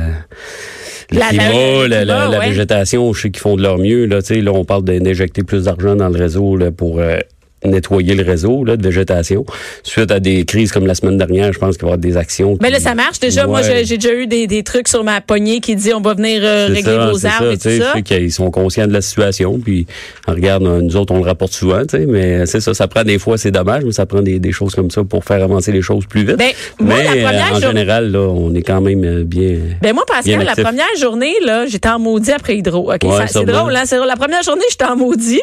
La- 1.12 1.20
la- 1.20 1.28
climat, 1.30 1.44
la, 1.88 1.88
la, 1.88 2.14
climat, 2.16 2.30
la 2.32 2.40
ouais. 2.40 2.50
végétation, 2.50 3.14
je 3.14 3.22
sais 3.22 3.30
qu'ils 3.30 3.42
font 3.42 3.56
de 3.58 3.62
leur 3.62 3.78
mieux, 3.78 4.06
là. 4.08 4.20
Là, 4.28 4.52
on 4.54 4.66
parle 4.66 4.84
d'injecter 4.86 5.44
plus 5.44 5.66
d'argent 5.66 5.96
dans 5.96 6.10
le 6.10 6.18
réseau, 6.18 6.58
là, 6.58 6.72
pour, 6.72 7.00
euh, 7.00 7.18
nettoyer 7.66 8.14
le 8.16 8.24
réseau 8.24 8.64
là, 8.64 8.78
de 8.78 8.84
végétation. 8.84 9.46
Suite 9.84 10.12
à 10.12 10.20
des 10.20 10.46
crises 10.46 10.72
comme 10.72 10.86
la 10.86 10.96
semaine 10.96 11.18
dernière, 11.18 11.52
je 11.54 11.60
pense 11.60 11.76
qu'il 11.78 11.84
va 11.86 11.90
y 11.90 11.94
avoir 11.94 11.98
des 11.98 12.18
actions. 12.18 12.58
Mais 12.62 12.70
là, 12.70 12.80
ça 12.80 12.94
marche. 12.96 13.20
Déjà, 13.20 13.48
moi, 13.48 13.62
Ouais. 13.62 13.66
j'ai 13.80 13.86
j'ai 13.86 13.98
déjà 13.98 14.14
eu 14.14 14.28
des, 14.28 14.46
des 14.48 14.64
trucs 14.64 14.88
sur 14.88 15.04
ma 15.04 15.22
poignée 15.22 15.60
qui 15.60 15.76
dit 15.76 15.94
on 15.94 16.02
va 16.02 16.14
venir 16.14 16.42
euh, 16.44 16.68
régler 16.68 16.84
ça, 16.96 17.10
vos 17.10 17.26
arbres 17.26 17.52
et 17.52 17.58
tout 17.58 17.64
ça. 17.64 17.70
Je 17.70 17.84
sais 17.98 18.02
qu'ils 18.04 18.32
sont 18.32 18.52
conscients 18.52 18.88
de 18.88 18.94
la 18.94 19.02
situation, 19.02 19.60
puis 19.60 19.88
regarde, 20.28 20.64
nous 20.64 20.96
autres, 20.96 21.14
on 21.14 21.18
le 21.18 21.24
rapporte 21.26 21.54
souvent, 21.54 21.82
mais 22.08 22.46
c'est 22.46 22.60
ça, 22.60 22.74
ça 22.74 22.88
prend 22.88 23.04
des 23.04 23.18
fois, 23.20 23.38
c'est 23.38 23.52
dommage, 23.52 23.84
mais 23.86 23.92
ça 23.92 24.06
prend 24.06 24.22
des, 24.22 24.40
des 24.40 24.52
choses 24.52 24.76
comme 24.76 24.92
ça 24.92 25.04
pour 25.04 25.24
faire 25.24 25.44
avancer 25.44 25.72
les 25.72 25.82
choses 25.82 26.06
plus 26.06 26.26
vite. 26.26 26.38
Ben, 26.38 26.52
moi, 26.80 26.96
mais 26.98 27.04
la 27.04 27.10
première 27.28 27.48
euh, 27.54 27.56
en 27.58 27.60
jour- 27.60 27.70
général, 27.72 28.12
là, 28.12 28.20
on 28.20 28.54
est 28.54 28.62
quand 28.62 28.82
même 28.82 29.04
euh, 29.04 29.24
bien. 29.24 29.56
Ben 29.82 29.94
moi, 29.94 30.04
Pascal, 30.08 30.44
la 30.44 30.56
première 30.56 30.86
journée, 31.00 31.34
là, 31.46 31.66
j'étais 31.66 31.90
en 31.90 31.98
maudit 32.00 32.32
après 32.32 32.58
Hydro. 32.58 32.94
OK, 32.94 33.00
Ouais, 33.04 33.10
ça- 33.18 33.28
c'est 33.28 33.46
drôle, 33.46 33.76
hein? 33.76 33.84
C'est 33.86 33.96
drôle. 33.98 34.08
La 34.08 34.16
première 34.16 34.44
journée, 34.44 34.64
j'étais 34.70 34.86
en 34.86 34.96
maudit. 34.96 35.42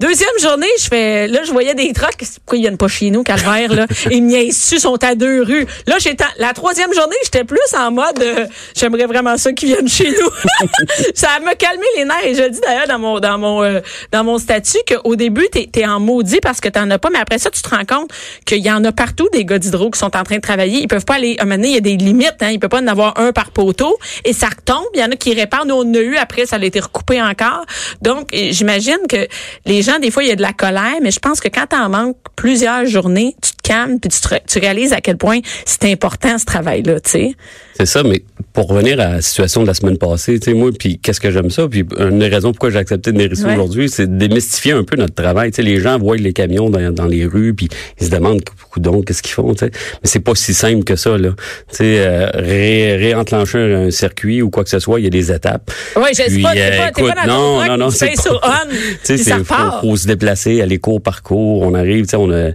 Deuxième 0.00 0.28
journée, 0.42 0.66
je 0.78 0.86
fais, 0.86 1.26
là, 1.28 1.40
je 1.46 1.52
voyais 1.54 1.74
des 1.74 1.92
trucks. 1.92 2.16
Pourquoi 2.18 2.58
ils 2.58 2.62
viennent 2.62 2.76
pas 2.76 2.88
chez 2.88 3.10
nous, 3.10 3.22
Calvaire, 3.22 3.72
là? 3.72 3.86
Ils 4.10 4.22
me 4.22 4.46
dessus, 4.46 4.78
sont 4.78 5.02
à 5.02 5.14
deux 5.14 5.42
rues? 5.42 5.66
Là, 5.86 5.96
j'étais, 5.98 6.24
la 6.38 6.52
troisième 6.52 6.92
journée, 6.92 7.16
j'étais 7.24 7.44
plus 7.44 7.58
en 7.78 7.90
mode, 7.90 8.20
euh, 8.20 8.46
j'aimerais 8.74 9.06
vraiment 9.06 9.36
ça 9.36 9.52
qu'ils 9.52 9.68
viennent 9.68 9.88
chez 9.88 10.10
nous. 10.10 10.66
ça 11.14 11.28
m'a 11.44 11.54
calmé 11.54 11.84
les 11.96 12.04
nerfs. 12.04 12.24
Et 12.24 12.34
je 12.34 12.48
dis 12.48 12.60
d'ailleurs 12.60 12.88
dans 12.88 12.98
mon, 12.98 13.20
dans 13.20 13.38
mon, 13.38 13.62
euh, 13.62 13.80
dans 14.12 14.24
mon 14.24 14.38
statut 14.38 14.78
qu'au 14.86 15.16
début, 15.16 15.48
t'es, 15.50 15.68
t'es 15.70 15.86
en 15.86 16.00
maudit 16.00 16.40
parce 16.42 16.60
que 16.60 16.68
t'en 16.68 16.90
as 16.90 16.98
pas. 16.98 17.10
Mais 17.10 17.18
après 17.18 17.38
ça, 17.38 17.50
tu 17.50 17.62
te 17.62 17.68
rends 17.68 17.84
compte 17.84 18.10
qu'il 18.44 18.58
y 18.58 18.70
en 18.70 18.84
a 18.84 18.92
partout 18.92 19.28
des 19.32 19.44
gars 19.44 19.58
d'hydro 19.58 19.90
qui 19.90 19.98
sont 19.98 20.16
en 20.16 20.22
train 20.22 20.36
de 20.36 20.40
travailler. 20.40 20.80
Ils 20.80 20.88
peuvent 20.88 21.04
pas 21.04 21.14
aller, 21.14 21.36
à 21.38 21.42
un 21.42 21.46
moment 21.46 21.62
il 21.64 21.74
y 21.74 21.76
a 21.76 21.80
des 21.80 21.96
limites, 21.96 22.36
hein. 22.40 22.50
Ils 22.50 22.58
peuvent 22.58 22.70
pas 22.70 22.80
en 22.80 22.86
avoir 22.86 23.18
un 23.18 23.32
par 23.32 23.50
poteau. 23.50 23.96
Et 24.24 24.32
ça 24.32 24.48
retombe. 24.48 24.86
Il 24.94 25.00
y 25.00 25.04
en 25.04 25.10
a 25.10 25.16
qui 25.16 25.34
réparent. 25.34 25.66
Nous, 25.66 25.74
on 25.74 25.80
en 25.80 25.94
a 25.94 25.98
eu. 25.98 26.16
Après, 26.16 26.46
ça 26.46 26.56
a 26.56 26.64
été 26.64 26.80
recoupé 26.80 27.22
encore. 27.22 27.64
Donc, 28.02 28.28
j'imagine 28.32 28.98
que 29.08 29.26
les 29.66 29.82
gens, 29.82 29.98
des 29.98 30.10
fois, 30.10 30.22
il 30.22 30.28
y 30.28 30.32
a 30.32 30.36
de 30.36 30.42
la 30.42 30.52
colère, 30.52 30.96
mais 31.02 31.10
je 31.10 31.20
pense 31.20 31.40
que 31.40 31.43
que 31.48 31.54
quand 31.54 31.66
t'en 31.68 31.88
manques 31.88 32.16
plusieurs 32.36 32.86
journées, 32.86 33.34
tu 33.42 33.52
te 33.52 33.62
calmes 33.62 33.98
puis 34.00 34.10
tu, 34.10 34.20
te- 34.20 34.34
tu 34.46 34.58
réalises 34.58 34.92
à 34.92 35.00
quel 35.00 35.16
point 35.16 35.40
c'est 35.64 35.90
important 35.90 36.38
ce 36.38 36.44
travail-là, 36.44 37.00
tu 37.00 37.10
sais. 37.10 37.32
C'est 37.78 37.86
ça, 37.86 38.02
mais 38.04 38.22
pour 38.52 38.68
revenir 38.68 39.00
à 39.00 39.14
la 39.14 39.22
situation 39.22 39.62
de 39.62 39.66
la 39.66 39.74
semaine 39.74 39.98
passée, 39.98 40.38
tu 40.38 40.50
sais, 40.50 40.54
moi, 40.56 40.70
puis 40.78 40.98
qu'est-ce 41.00 41.20
que 41.20 41.30
j'aime 41.32 41.50
ça, 41.50 41.66
puis 41.68 41.84
une 41.98 42.20
des 42.20 42.28
raisons 42.28 42.52
pourquoi 42.52 42.70
j'ai 42.70 42.78
accepté 42.78 43.10
de 43.12 43.24
Ouais. 43.24 43.52
aujourd'hui, 43.54 43.88
c'est 43.88 44.06
de 44.06 44.16
démystifier 44.16 44.72
un 44.72 44.84
peu 44.84 44.96
notre 44.96 45.14
travail. 45.14 45.50
Tu 45.50 45.56
sais, 45.56 45.62
les 45.62 45.80
gens 45.80 45.98
voient 45.98 46.16
les 46.16 46.32
camions 46.32 46.68
dans, 46.70 46.92
dans 46.92 47.06
les 47.06 47.24
rues, 47.26 47.54
puis 47.54 47.68
ils 48.00 48.06
se 48.06 48.10
demandent, 48.10 48.42
donc 48.76 49.06
qu'est-ce 49.06 49.22
qu'ils 49.22 49.32
font, 49.32 49.52
tu 49.54 49.60
sais. 49.64 49.70
Mais 49.74 50.08
c'est 50.08 50.20
pas 50.20 50.34
si 50.34 50.54
simple 50.54 50.84
que 50.84 50.94
ça, 50.94 51.16
là. 51.18 51.30
Tu 51.70 51.76
sais, 51.76 51.98
euh, 51.98 52.30
ré, 52.34 52.96
réenclencher 52.96 53.58
un 53.58 53.90
circuit 53.90 54.40
ou 54.42 54.50
quoi 54.50 54.62
que 54.62 54.70
ce 54.70 54.78
soit, 54.78 55.00
il 55.00 55.04
y 55.04 55.06
a 55.06 55.10
des 55.10 55.32
étapes. 55.32 55.70
Ouais, 55.96 56.10
je 56.10 56.22
sais 56.30 56.40
pas, 56.40 56.52
t'es 56.52 56.60
euh, 56.62 56.78
pas, 56.78 56.90
t'es 56.92 57.02
pas 57.02 57.08
écoute, 57.08 57.16
dans 57.16 57.22
ton 57.22 57.28
non, 57.62 57.66
non, 57.66 57.76
non, 57.78 57.90
c'est 57.90 58.06
pas- 58.14 58.22
ça 58.22 58.30
c'est 59.02 59.44
faut, 59.44 59.54
faut 59.80 59.96
se 59.96 60.06
déplacer, 60.06 60.60
aller 60.62 60.78
cours 60.78 61.00
par 61.02 61.22
cours, 61.22 61.33
on 61.38 61.74
arrive, 61.74 62.04
tu 62.04 62.10
sais, 62.10 62.16
on 62.16 62.30
a 62.30 62.54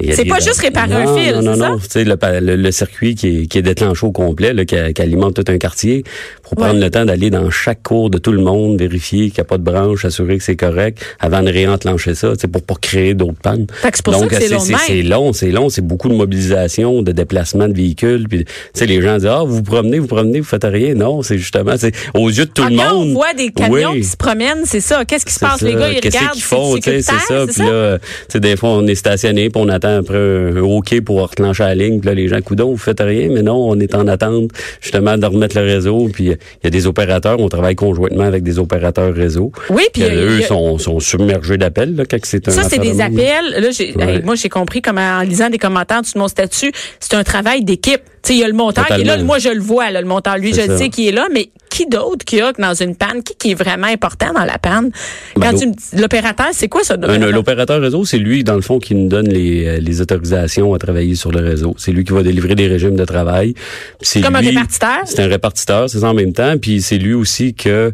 C'est 0.00 0.24
pas 0.24 0.40
juste 0.40 0.60
réparer 0.60 0.92
un 0.94 1.16
fil, 1.16 1.32
non, 1.36 1.42
non, 1.42 1.54
ça? 1.56 1.68
non. 1.70 1.78
Tu 1.78 1.84
sais, 1.88 2.04
le, 2.04 2.16
le, 2.40 2.56
le 2.56 2.72
circuit 2.72 3.14
qui 3.14 3.42
est, 3.42 3.46
qui 3.46 3.58
est 3.58 3.62
déclenché 3.62 4.04
au 4.06 4.10
complet, 4.12 4.52
là, 4.52 4.64
qui, 4.64 4.76
alimente 4.76 5.34
tout 5.34 5.44
un 5.52 5.56
quartier, 5.58 6.02
faut 6.42 6.56
prendre 6.56 6.74
Ouais. 6.74 6.80
le 6.80 6.90
temps 6.90 7.04
d'aller 7.04 7.30
dans 7.30 7.48
chaque 7.50 7.82
cours 7.82 8.10
de 8.10 8.18
tout 8.18 8.32
le 8.32 8.42
monde, 8.42 8.78
vérifier 8.78 9.26
qu'il 9.30 9.34
n'y 9.38 9.40
a 9.42 9.44
pas 9.44 9.56
de 9.58 9.62
branche, 9.62 10.04
assurer 10.04 10.36
que 10.38 10.42
c'est 10.44 10.56
correct, 10.56 10.98
avant 11.20 11.42
de 11.42 11.50
réenclencher 11.50 12.14
ça, 12.16 12.32
pour 12.52 12.62
pas 12.62 12.74
créer 12.80 13.14
d'autres 13.14 13.38
pannes. 13.40 13.66
C'est 13.82 14.02
pour 14.02 14.14
ça 14.14 14.20
Donc, 14.20 14.32
c'est 14.32 14.48
long 14.48 14.60
c'est 14.60 15.02
long, 15.02 15.32
c'est 15.32 15.50
long, 15.50 15.68
c'est 15.68 15.80
beaucoup 15.86 16.08
de 16.08 16.14
mobilisation, 16.14 17.02
de 17.02 17.12
déplacement 17.12 17.68
de 17.68 17.74
véhicules. 17.74 18.26
Puis, 18.28 18.44
tu 18.44 18.50
sais, 18.74 18.86
les 18.86 19.00
gens 19.00 19.16
disent, 19.16 19.26
ah, 19.26 19.42
vous 19.46 19.56
vous 19.56 19.62
promenez, 19.62 20.00
vous 20.00 20.06
promenez, 20.08 20.40
vous 20.40 20.46
faites 20.46 20.64
rien. 20.64 20.94
Non, 20.94 21.22
c'est 21.22 21.38
justement, 21.38 21.74
c'est 21.78 21.92
aux 22.14 22.28
yeux 22.28 22.46
de 22.46 22.50
tout 22.50 22.62
Ah, 22.66 22.70
le 22.70 22.76
monde. 22.76 23.08
on 23.10 23.14
voit 23.14 23.32
des 23.34 23.50
camions 23.52 23.90
Oui. 23.92 24.00
qui 24.00 24.06
se 24.08 24.16
promènent, 24.16 24.64
c'est 24.64 24.80
ça. 24.80 25.04
Qu'est-ce 25.04 25.24
qui 25.24 25.32
se 25.32 25.38
passe? 25.40 25.60
ça. 25.60 25.66
Les 25.66 25.74
gars, 25.74 25.90
ils 25.90 25.96
regardent. 26.04 26.34
c'est 26.82 27.02
ça. 27.02 27.46
Puis 27.46 27.62
là, 27.62 27.98
des 28.40 28.56
fois, 28.56 28.70
on 28.70 28.86
est 28.88 28.94
stationné, 28.96 29.50
on 29.54 29.68
attend 29.68 29.83
après 29.88 30.18
un 30.18 30.56
OK 30.60 31.00
pour 31.02 31.20
reclencher 31.22 31.62
la 31.64 31.74
ligne. 31.74 32.00
Puis 32.00 32.08
là, 32.08 32.14
les 32.14 32.28
gens, 32.28 32.40
coudons, 32.40 32.70
vous 32.70 32.76
faites 32.76 33.00
rien. 33.00 33.28
Mais 33.30 33.42
non, 33.42 33.56
on 33.70 33.78
est 33.80 33.94
en 33.94 34.06
attente, 34.08 34.50
justement, 34.80 35.16
de 35.18 35.26
remettre 35.26 35.58
le 35.58 35.64
réseau. 35.64 36.08
Puis 36.12 36.24
il 36.26 36.38
y 36.64 36.66
a 36.66 36.70
des 36.70 36.86
opérateurs, 36.86 37.40
on 37.40 37.48
travaille 37.48 37.74
conjointement 37.74 38.24
avec 38.24 38.42
des 38.42 38.58
opérateurs 38.58 39.14
réseau. 39.14 39.52
Oui, 39.70 39.82
puis 39.92 40.04
a- 40.04 40.14
eux 40.14 40.38
a- 40.42 40.46
sont, 40.46 40.78
sont 40.78 41.00
submergés 41.00 41.56
d'appels, 41.58 41.94
là, 41.96 42.04
quand 42.08 42.18
c'est 42.22 42.48
un 42.48 42.50
Ça, 42.50 42.62
c'est 42.64 42.78
des 42.78 43.00
appels. 43.00 43.50
Là, 43.58 43.70
j'ai, 43.70 43.94
Ouais. 43.96 44.16
hey, 44.16 44.22
moi, 44.22 44.34
j'ai 44.34 44.48
compris 44.48 44.82
comme 44.82 44.98
en 44.98 45.20
lisant 45.20 45.50
des 45.50 45.58
commentaires 45.58 46.02
de 46.02 46.18
mon 46.18 46.28
statut, 46.28 46.72
c'est 47.00 47.14
un 47.14 47.22
travail 47.24 47.62
d'équipe. 47.64 48.00
Il 48.28 48.36
y 48.36 48.44
a 48.44 48.48
le 48.48 48.54
monteur 48.54 48.86
qui 48.86 49.00
est 49.00 49.04
là. 49.04 49.22
Moi, 49.22 49.38
je 49.38 49.50
le 49.50 49.60
vois, 49.60 49.90
là, 49.90 50.00
le 50.00 50.06
monteur. 50.06 50.38
Lui, 50.38 50.54
je 50.54 50.62
le 50.62 50.76
sais 50.76 50.88
qui 50.88 51.08
est 51.08 51.12
là, 51.12 51.26
mais 51.32 51.50
qui 51.70 51.86
d'autre 51.86 52.24
qui 52.24 52.40
a 52.40 52.52
dans 52.52 52.74
une 52.74 52.94
panne? 52.94 53.22
Qui, 53.22 53.34
qui 53.36 53.50
est 53.50 53.54
vraiment 53.54 53.86
important 53.86 54.32
dans 54.32 54.44
la 54.44 54.58
panne? 54.58 54.90
Ben, 55.36 55.54
l'opérateur, 55.96 56.48
c'est 56.52 56.68
quoi 56.68 56.84
ça? 56.84 56.96
L'opérateur? 56.96 57.80
Réseau, 57.80 58.04
c'est 58.04 58.18
lui, 58.18 58.44
dans 58.44 58.54
le 58.54 58.60
fond, 58.62 58.78
qui 58.78 58.94
nous 58.94 59.08
donne 59.08 59.28
les, 59.28 59.66
euh, 59.66 59.78
les 59.80 60.00
autorisations 60.00 60.72
à 60.72 60.78
travailler 60.78 61.16
sur 61.16 61.32
le 61.32 61.40
réseau. 61.40 61.74
C'est 61.76 61.92
lui 61.92 62.04
qui 62.04 62.12
va 62.12 62.22
délivrer 62.22 62.54
des 62.54 62.68
régimes 62.68 62.96
de 62.96 63.04
travail. 63.04 63.54
C'est 64.00 64.20
Comme 64.20 64.36
un 64.36 64.40
répartiteur? 64.40 65.00
C'est 65.04 65.20
un 65.20 65.28
répartiteur, 65.28 65.90
c'est 65.90 65.98
ça 66.00 66.10
en 66.10 66.14
même 66.14 66.32
temps. 66.32 66.56
Puis 66.58 66.80
c'est 66.80 66.98
lui 66.98 67.14
aussi 67.14 67.54
que 67.54 67.92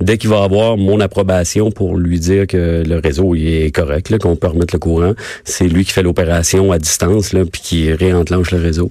dès 0.00 0.18
qu'il 0.18 0.30
va 0.30 0.42
avoir 0.42 0.76
mon 0.76 1.00
approbation 1.00 1.70
pour 1.70 1.96
lui 1.96 2.18
dire 2.18 2.46
que 2.46 2.82
le 2.86 2.98
réseau 2.98 3.34
il 3.34 3.48
est 3.48 3.70
correct, 3.70 4.16
qu'on 4.18 4.36
peut 4.36 4.48
remettre 4.48 4.74
le 4.74 4.78
courant, 4.78 5.14
c'est 5.44 5.66
lui 5.66 5.84
qui 5.84 5.92
fait 5.92 6.02
l'opération 6.02 6.72
à 6.72 6.78
distance, 6.78 7.32
là, 7.32 7.44
puis 7.44 7.60
qui 7.60 7.92
réenclenche 7.92 8.50
le 8.50 8.60
réseau. 8.60 8.90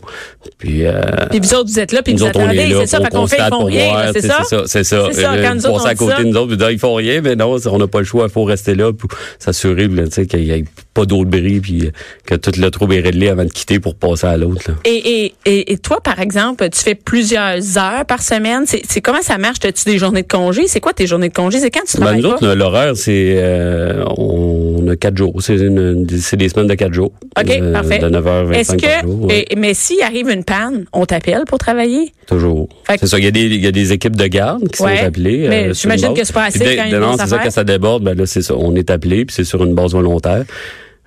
Puis, 0.58 0.86
euh, 0.86 1.02
Puis 1.30 1.40
vous 1.40 1.54
autres, 1.54 1.70
vous 1.70 1.80
êtes 1.80 1.92
là, 1.92 2.02
puis 2.02 2.14
nous 2.14 2.20
vous 2.20 2.26
autres, 2.26 2.40
attendez, 2.40 2.74
c'est 2.80 2.88
ça, 2.88 3.00
qu'on 3.10 3.28
fait, 3.28 3.38
ils 3.40 3.50
font 3.50 3.66
rien, 3.66 4.12
c'est 4.14 4.22
ça? 4.22 4.40
C'est 4.44 4.84
ça, 4.84 5.08
c'est 5.12 5.22
ça. 5.22 5.34
Euh, 5.34 5.44
quand 5.44 5.56
nous 5.56 5.66
autres, 5.68 5.84
on 5.84 5.86
à 5.86 5.96
côté 5.96 6.24
de 6.24 6.30
nous 6.30 6.38
autres, 6.38 6.72
ils 6.72 6.80
font 6.80 6.96
rien, 6.96 7.22
mais 7.22 7.36
non, 7.36 7.58
on 7.66 7.78
n'a 7.78 7.88
pas 7.88 8.00
le 8.00 8.06
choix, 8.06 8.26
il 8.28 8.32
faut 8.32 8.44
rester 8.44 8.76
là 8.76 8.92
pour 8.94 9.10
s'assurer 9.40 9.88
là, 9.88 10.06
tu 10.06 10.12
sais, 10.12 10.26
qu'il 10.26 10.42
n'y 10.42 10.52
ait 10.52 10.64
pas 10.94 11.06
d'autre 11.06 11.30
bris, 11.30 11.60
puis 11.60 11.92
que 12.26 12.36
tout 12.36 12.52
le 12.60 12.70
trouble 12.72 12.96
est 12.96 13.02
réglé 13.02 13.30
avant 13.30 13.46
de 13.46 13.52
quitter 13.52 13.80
pour 13.80 13.96
passer 13.96 14.28
à 14.28 14.38
l'autre. 14.38 14.72
Et, 14.84 15.26
et, 15.26 15.34
et, 15.46 15.74
et 15.74 15.78
toi, 15.78 16.02
par 16.02 16.20
exemple, 16.20 16.68
tu 16.70 16.82
fais 16.82 16.96
plusieurs 16.96 17.78
heures 17.78 18.06
par 18.08 18.22
semaine. 18.22 18.64
C'est 18.66 18.82
c'est 18.88 19.02
comment 19.02 19.22
ça 19.22 19.38
marche? 19.38 19.58
As-tu 19.64 19.86
des 19.86 19.98
journées 19.98 20.24
de 20.24 20.28
congé? 20.28 20.68
C'est 20.68 20.80
quoi 20.80 20.94
tes 20.98 21.08
journées 21.08 21.30
de 21.30 21.34
congé? 21.34 21.60
C'est 21.60 21.72
quand 21.72 21.80
tu 21.88 21.96
Ben, 21.98 22.04
travailles 22.04 22.22
nous 22.22 22.30
pas? 22.32 22.36
autres, 22.36 22.54
l'horaire, 22.56 22.98
c'est 22.98 23.36
euh, 23.38 24.04
on 24.18 24.86
a 24.90 24.96
quatre 24.98 25.16
jours. 25.16 25.42
C'est 25.42 25.56
des 25.58 26.50
semaines 26.50 26.68
de 26.68 26.74
quatre 26.76 26.94
jours. 26.94 27.14
OK, 27.40 27.50
Euh, 27.50 27.72
parfait. 27.72 28.00
De 28.00 28.10
9h25 28.10 28.54
Est-ce 28.56 28.76
par 28.76 29.02
jour. 29.04 29.22
que, 29.22 29.26
ouais, 29.28 29.46
et- 29.50 29.56
mais 29.56 29.74
s'il 29.74 30.02
arrive 30.02 30.30
une 30.30 30.44
panne, 30.44 30.86
on 30.92 31.06
t'appelle 31.06 31.44
pour 31.48 31.60
travailler? 31.60 32.12
toujours. 32.26 32.68
C'est 33.00 33.08
ça. 33.08 33.18
Il 33.18 33.24
y, 33.24 33.28
a 33.28 33.32
des, 33.32 33.44
il 33.46 33.64
y 33.64 33.68
a 33.68 33.72
des 33.72 33.94
équipes 33.94 34.18
de 34.18 34.28
garde 34.28 34.68
qui 34.68 34.84
Ouais, 34.84 34.98
sont 34.98 35.06
appelées. 35.06 35.46
mais 35.48 35.70
euh, 35.70 35.74
j'imagine 35.74 36.14
que 36.14 36.26
c'est 36.26 36.34
pas 36.34 36.46
assez 36.46 36.60
Puis 36.60 36.76
quand 36.76 37.00
Non, 37.00 37.16
c'est 37.18 37.28
ça, 37.28 37.40
quand 37.42 37.52
ça 37.52 37.64
déborde, 37.64 38.04
ben 38.04 38.18
là, 38.18 38.26
c'est 38.26 38.42
ça. 38.42 38.54
On 38.58 38.76
est 38.76 38.90
appelé, 38.92 39.24
puis 39.24 39.34
c'est 39.34 39.46
sur 39.46 39.64
une 39.64 39.74
base 39.74 39.94
volontaire. 39.94 40.44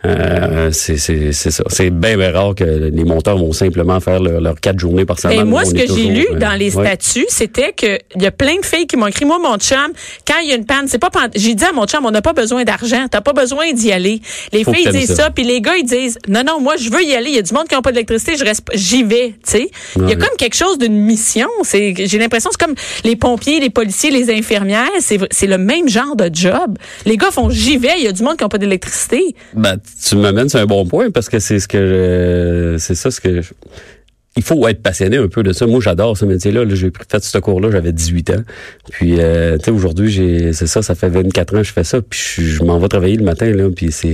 Euh, 0.07 0.71
c'est 0.73 0.97
c'est 0.97 1.33
c'est 1.33 1.50
ça. 1.50 1.62
C'est 1.69 1.90
bien 1.90 2.16
bien 2.16 2.33
rare 2.33 2.54
que 2.54 2.64
les 2.64 3.04
monteurs 3.04 3.37
vont 3.37 3.52
simplement 3.52 4.00
faire 4.00 4.19
leur, 4.21 4.40
leurs 4.40 4.59
quatre 4.59 4.78
journées 4.78 5.04
par 5.04 5.19
semaine. 5.19 5.40
Et 5.40 5.45
moi, 5.45 5.64
ce 5.66 5.75
que 5.75 5.87
j'ai 5.87 6.04
lu 6.07 6.26
euh, 6.30 6.38
dans 6.38 6.59
les 6.59 6.75
ouais. 6.75 6.87
statuts, 6.87 7.26
c'était 7.28 7.73
que 7.75 7.99
il 8.16 8.23
y 8.23 8.26
a 8.26 8.30
plein 8.30 8.57
de 8.57 8.64
filles 8.64 8.87
qui 8.87 8.97
m'ont 8.97 9.09
écrit, 9.09 9.26
moi, 9.26 9.38
mon 9.38 9.59
chum, 9.59 9.92
quand 10.26 10.38
il 10.42 10.49
y 10.49 10.52
a 10.52 10.57
une 10.57 10.64
panne, 10.64 10.87
c'est 10.88 10.99
pas, 10.99 11.11
pan- 11.11 11.28
j'ai 11.35 11.54
dit 11.54 11.64
à 11.64 11.73
mon 11.73 11.85
chum, 11.87 12.07
on 12.07 12.11
n'a 12.11 12.23
pas 12.23 12.33
besoin 12.33 12.64
d'argent, 12.64 13.07
t'as 13.11 13.21
pas 13.21 13.35
besoin 13.35 13.73
d'y 13.73 13.92
aller. 13.92 14.23
Les 14.52 14.64
Faut 14.64 14.73
filles 14.73 14.88
disent 14.90 15.09
ça. 15.09 15.25
ça, 15.25 15.30
puis 15.30 15.45
les 15.45 15.61
gars, 15.61 15.76
ils 15.76 15.85
disent, 15.85 16.16
non, 16.28 16.42
non, 16.47 16.61
moi, 16.61 16.76
je 16.78 16.88
veux 16.90 17.02
y 17.04 17.14
aller. 17.14 17.28
Il 17.30 17.37
y 17.37 17.38
a 17.38 17.42
du 17.42 17.52
monde 17.52 17.69
qui 17.69 17.75
n'a 17.75 17.83
pas 17.83 17.92
d'électricité, 17.92 18.37
je 18.38 18.45
reste, 18.45 18.62
pas- 18.62 18.73
j'y 18.75 19.02
vais, 19.02 19.35
tu 19.45 19.50
sais? 19.52 19.71
Il 19.97 20.09
y 20.09 20.12
a 20.12 20.16
comme 20.16 20.37
quelque 20.38 20.57
chose 20.57 20.78
d'une 20.78 20.97
mission. 20.97 21.49
C'est, 21.62 21.95
j'ai 22.07 22.19
l'impression, 22.19 22.49
c'est 22.52 22.64
comme 22.66 22.75
les 23.04 23.16
pompiers, 23.16 23.61
les 23.61 23.71
policiers, 23.71 24.11
les 24.11 24.30
infirmières, 24.33 24.88
c'est, 25.00 25.19
c'est 25.30 25.47
le 25.47 25.59
même 25.59 25.88
genre 25.90 26.16
de 26.16 26.30
job. 26.33 26.78
Les 27.04 27.19
gars 27.19 27.30
font, 27.30 27.50
j'y 27.50 27.76
vais, 27.76 27.92
il 27.99 28.04
y 28.04 28.09
a 28.09 28.12
du 28.12 28.23
monde 28.23 28.38
qui 28.38 28.45
n'a 28.45 28.49
pas 28.49 28.59
d'électricité. 28.59 29.35
Ben, 29.52 29.76
tu 30.09 30.16
m'amènes 30.16 30.49
sur 30.49 30.59
un 30.61 30.66
bon 30.66 30.85
point 30.87 31.11
parce 31.11 31.28
que 31.28 31.38
c'est 31.38 31.59
ce 31.61 31.68
que 31.68 31.78
je- 32.75 32.78
c'est 32.78 32.94
ça 32.94 33.11
ce 33.11 33.20
que 33.20 33.40
je- 33.42 33.52
il 34.37 34.42
faut 34.42 34.66
être 34.68 34.80
passionné 34.82 35.16
un 35.16 35.28
peu 35.28 35.42
de 35.42 35.52
ça. 35.52 35.66
Moi, 35.66 35.80
j'adore 35.82 36.16
ce 36.16 36.25
métier-là. 36.25 36.64
Là, 36.64 36.75
j'ai 36.75 36.90
fait 37.11 37.23
ce 37.25 37.38
cours-là, 37.38 37.70
j'avais 37.73 37.92
18 37.92 38.30
ans. 38.30 38.42
Puis, 38.92 39.16
euh, 39.18 39.59
tu 39.59 39.64
sais, 39.66 39.70
aujourd'hui, 39.70 40.09
j'ai, 40.11 40.52
c'est 40.52 40.66
ça, 40.68 40.82
ça 40.82 40.94
fait 40.94 41.09
24 41.09 41.54
ans 41.54 41.59
que 41.59 41.64
je 41.64 41.73
fais 41.73 41.85
ça. 41.85 42.00
Puis, 42.00 42.20
je, 42.37 42.42
je 42.42 42.62
m'en 42.62 42.78
vais 42.78 42.88
travailler 42.88 43.16
le 43.16 43.25
matin, 43.25 43.50
là. 43.52 43.68
Puis, 43.75 43.90
c'est, 43.92 44.09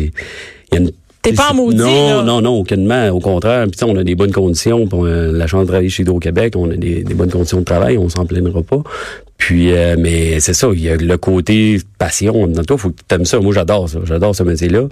il 0.72 0.74
y 0.74 0.76
a 0.76 0.80
une 0.80 0.90
T'es 1.22 1.32
pas 1.32 1.50
en 1.50 1.54
maudit, 1.54 1.76
Non, 1.78 2.18
là. 2.18 2.22
non, 2.22 2.40
non, 2.40 2.52
aucunement. 2.60 3.08
Au 3.08 3.18
contraire. 3.18 3.66
Puis, 3.66 3.80
on 3.84 3.96
a 3.96 4.04
des 4.04 4.14
bonnes 4.14 4.30
conditions. 4.32 4.86
Pour 4.86 5.04
euh, 5.06 5.32
la 5.32 5.46
chance 5.48 5.62
de 5.62 5.66
travailler 5.68 5.88
chez 5.88 6.02
Hydro-Québec, 6.04 6.54
on 6.56 6.70
a 6.70 6.76
des, 6.76 7.02
des 7.02 7.14
bonnes 7.14 7.30
conditions 7.32 7.58
de 7.58 7.64
travail. 7.64 7.98
On 7.98 8.08
s'en 8.08 8.24
plaindra 8.26 8.62
pas. 8.62 8.82
Puis, 9.38 9.72
euh, 9.72 9.96
mais 9.98 10.40
c'est 10.40 10.54
ça. 10.54 10.68
Il 10.72 10.80
y 10.80 10.88
a 10.88 10.96
le 10.96 11.16
côté 11.18 11.78
passion. 11.98 12.46
Dans 12.46 12.64
toi, 12.64 12.78
faut 12.78 12.90
que 12.90 13.00
t'aimes 13.06 13.24
ça. 13.26 13.38
Moi, 13.38 13.52
j'adore 13.54 13.88
ça. 13.88 13.98
J'adore 14.04 14.34
ce 14.34 14.42
métier-là. 14.42 14.84